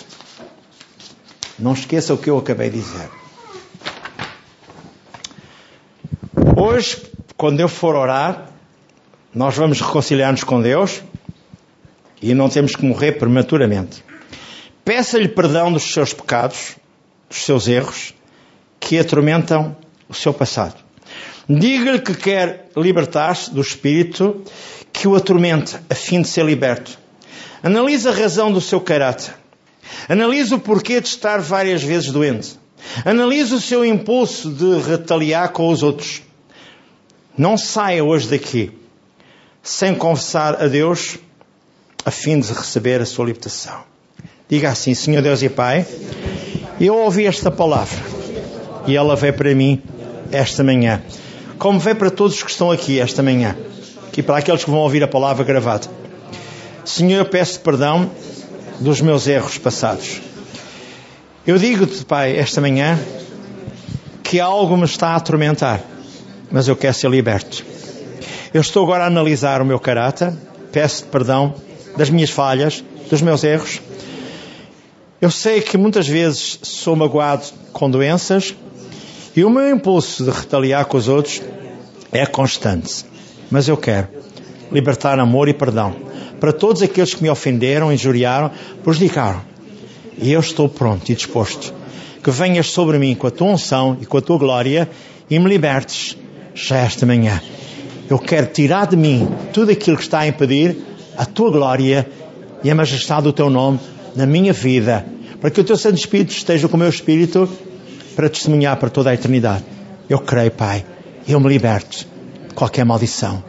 Não 1.59 1.73
esqueça 1.73 2.13
o 2.13 2.17
que 2.17 2.29
eu 2.29 2.37
acabei 2.37 2.69
de 2.69 2.79
dizer. 2.79 3.09
Hoje, 6.55 7.01
quando 7.35 7.59
eu 7.59 7.67
for 7.67 7.95
orar, 7.95 8.49
nós 9.33 9.55
vamos 9.55 9.81
reconciliar-nos 9.81 10.43
com 10.43 10.61
Deus 10.61 11.01
e 12.21 12.33
não 12.33 12.47
temos 12.47 12.75
que 12.75 12.85
morrer 12.85 13.13
prematuramente. 13.13 14.03
Peça-lhe 14.85 15.27
perdão 15.27 15.71
dos 15.71 15.93
seus 15.93 16.13
pecados, 16.13 16.77
dos 17.29 17.39
seus 17.43 17.67
erros, 17.67 18.13
que 18.79 18.97
atormentam 18.97 19.75
o 20.07 20.13
seu 20.13 20.33
passado. 20.33 20.82
Diga-lhe 21.49 21.99
que 21.99 22.13
quer 22.13 22.69
libertar-se 22.75 23.51
do 23.51 23.61
espírito 23.61 24.41
que 24.91 25.07
o 25.07 25.15
atormenta, 25.15 25.83
a 25.89 25.95
fim 25.95 26.21
de 26.21 26.27
ser 26.27 26.45
liberto. 26.45 26.97
Analise 27.61 28.07
a 28.07 28.11
razão 28.11 28.51
do 28.51 28.61
seu 28.61 28.79
caráter. 28.79 29.33
Analise 30.07 30.53
o 30.53 30.59
porquê 30.59 31.01
de 31.01 31.07
estar 31.07 31.39
várias 31.39 31.83
vezes 31.83 32.11
doente. 32.11 32.59
Analise 33.05 33.53
o 33.53 33.61
seu 33.61 33.83
impulso 33.83 34.51
de 34.51 34.79
retaliar 34.79 35.49
com 35.49 35.69
os 35.69 35.83
outros. 35.83 36.21
Não 37.37 37.57
saia 37.57 38.03
hoje 38.03 38.27
daqui 38.27 38.71
sem 39.61 39.95
confessar 39.95 40.61
a 40.61 40.67
Deus 40.67 41.17
a 42.05 42.11
fim 42.11 42.39
de 42.39 42.51
receber 42.51 43.01
a 43.01 43.05
sua 43.05 43.25
libertação. 43.25 43.81
Diga 44.49 44.69
assim, 44.69 44.93
Senhor 44.93 45.21
Deus 45.21 45.41
e 45.41 45.49
Pai, 45.49 45.85
eu 46.79 46.95
ouvi 46.97 47.25
esta 47.25 47.49
palavra 47.49 47.97
e 48.85 48.95
ela 48.95 49.15
veio 49.15 49.33
para 49.33 49.55
mim 49.55 49.81
esta 50.31 50.63
manhã, 50.63 51.01
como 51.63 51.79
veio 51.79 51.95
para 51.95 52.11
todos 52.11 52.35
os 52.35 52.43
que 52.43 52.51
estão 52.51 52.69
aqui 52.69 52.99
esta 52.99 53.23
manhã 53.23 53.55
e 54.17 54.21
para 54.21 54.35
aqueles 54.35 54.65
que 54.65 54.69
vão 54.69 54.81
ouvir 54.81 55.01
a 55.01 55.07
palavra 55.07 55.45
gravada. 55.45 55.87
Senhor, 56.83 57.19
eu 57.19 57.25
peço 57.25 57.61
perdão 57.61 58.11
dos 58.81 58.99
meus 58.99 59.27
erros 59.27 59.57
passados. 59.57 60.19
Eu 61.47 61.57
digo-te, 61.57 62.03
Pai, 62.03 62.35
esta 62.35 62.59
manhã 62.59 62.99
que 64.21 64.41
algo 64.41 64.75
me 64.75 64.83
está 64.83 65.11
a 65.11 65.15
atormentar, 65.15 65.81
mas 66.51 66.67
eu 66.67 66.75
quero 66.75 66.93
ser 66.93 67.09
liberto. 67.09 67.65
Eu 68.53 68.59
estou 68.59 68.83
agora 68.83 69.05
a 69.05 69.07
analisar 69.07 69.61
o 69.61 69.65
meu 69.65 69.79
caráter, 69.79 70.33
peço 70.69 71.05
perdão 71.05 71.55
das 71.95 72.09
minhas 72.09 72.29
falhas, 72.29 72.83
dos 73.09 73.21
meus 73.21 73.41
erros. 73.41 73.79
Eu 75.21 75.31
sei 75.31 75.61
que 75.61 75.77
muitas 75.77 76.09
vezes 76.09 76.59
sou 76.61 76.93
magoado 76.93 77.45
com 77.71 77.89
doenças 77.89 78.53
e 79.35 79.43
o 79.43 79.49
meu 79.49 79.69
impulso 79.69 80.23
de 80.23 80.29
retaliar 80.29 80.85
com 80.85 80.97
os 80.97 81.07
outros 81.07 81.41
é 82.11 82.25
constante. 82.25 83.05
Mas 83.49 83.67
eu 83.67 83.77
quero 83.77 84.07
libertar 84.71 85.19
amor 85.19 85.47
e 85.49 85.53
perdão 85.53 85.95
para 86.39 86.51
todos 86.51 86.81
aqueles 86.81 87.13
que 87.13 87.23
me 87.23 87.29
ofenderam, 87.29 87.91
injuriaram, 87.91 88.51
prejudicaram. 88.83 89.41
E 90.17 90.31
eu 90.31 90.41
estou 90.41 90.67
pronto 90.67 91.09
e 91.09 91.15
disposto 91.15 91.73
que 92.21 92.29
venhas 92.31 92.67
sobre 92.67 92.99
mim 92.99 93.15
com 93.15 93.27
a 93.27 93.31
tua 93.31 93.47
unção 93.47 93.97
e 94.01 94.05
com 94.05 94.17
a 94.17 94.21
tua 94.21 94.37
glória 94.37 94.89
e 95.29 95.39
me 95.39 95.47
libertes 95.47 96.17
já 96.53 96.77
esta 96.77 97.05
manhã. 97.05 97.41
Eu 98.09 98.19
quero 98.19 98.47
tirar 98.47 98.87
de 98.87 98.95
mim 98.95 99.27
tudo 99.53 99.71
aquilo 99.71 99.97
que 99.97 100.03
está 100.03 100.19
a 100.19 100.27
impedir 100.27 100.77
a 101.17 101.25
tua 101.25 101.49
glória 101.49 102.07
e 102.63 102.69
a 102.69 102.75
majestade 102.75 103.23
do 103.23 103.33
teu 103.33 103.49
nome 103.49 103.79
na 104.15 104.25
minha 104.25 104.53
vida, 104.53 105.05
para 105.39 105.49
que 105.49 105.61
o 105.61 105.63
teu 105.63 105.77
Santo 105.77 105.97
Espírito 105.97 106.31
esteja 106.31 106.67
com 106.67 106.75
o 106.75 106.79
meu 106.79 106.89
espírito 106.89 107.49
para 108.15 108.29
testemunhar 108.29 108.77
para 108.77 108.89
toda 108.89 109.09
a 109.09 109.13
eternidade. 109.13 109.63
Eu 110.09 110.19
creio, 110.19 110.51
Pai, 110.51 110.85
eu 111.27 111.39
me 111.39 111.49
liberto 111.49 112.05
de 112.47 112.53
qualquer 112.53 112.85
maldição, 112.85 113.43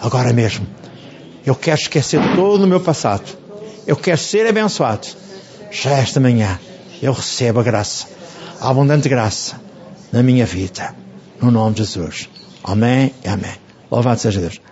agora 0.00 0.32
mesmo. 0.32 0.66
Eu 1.44 1.54
quero 1.54 1.80
esquecer 1.80 2.20
todo 2.34 2.64
o 2.64 2.66
meu 2.66 2.80
passado. 2.80 3.24
Eu 3.86 3.96
quero 3.96 4.18
ser 4.18 4.46
abençoado. 4.46 5.06
Já 5.70 5.92
esta 5.92 6.20
manhã 6.20 6.58
eu 7.02 7.12
recebo 7.12 7.60
a 7.60 7.62
graça, 7.62 8.06
a 8.60 8.68
abundante 8.68 9.08
graça 9.08 9.60
na 10.12 10.22
minha 10.22 10.44
vida. 10.44 10.94
No 11.40 11.50
nome 11.50 11.74
de 11.74 11.84
Jesus. 11.84 12.28
Amém 12.62 13.14
e 13.24 13.28
amém. 13.28 13.54
Louvado 13.90 14.20
seja 14.20 14.40
Deus. 14.40 14.60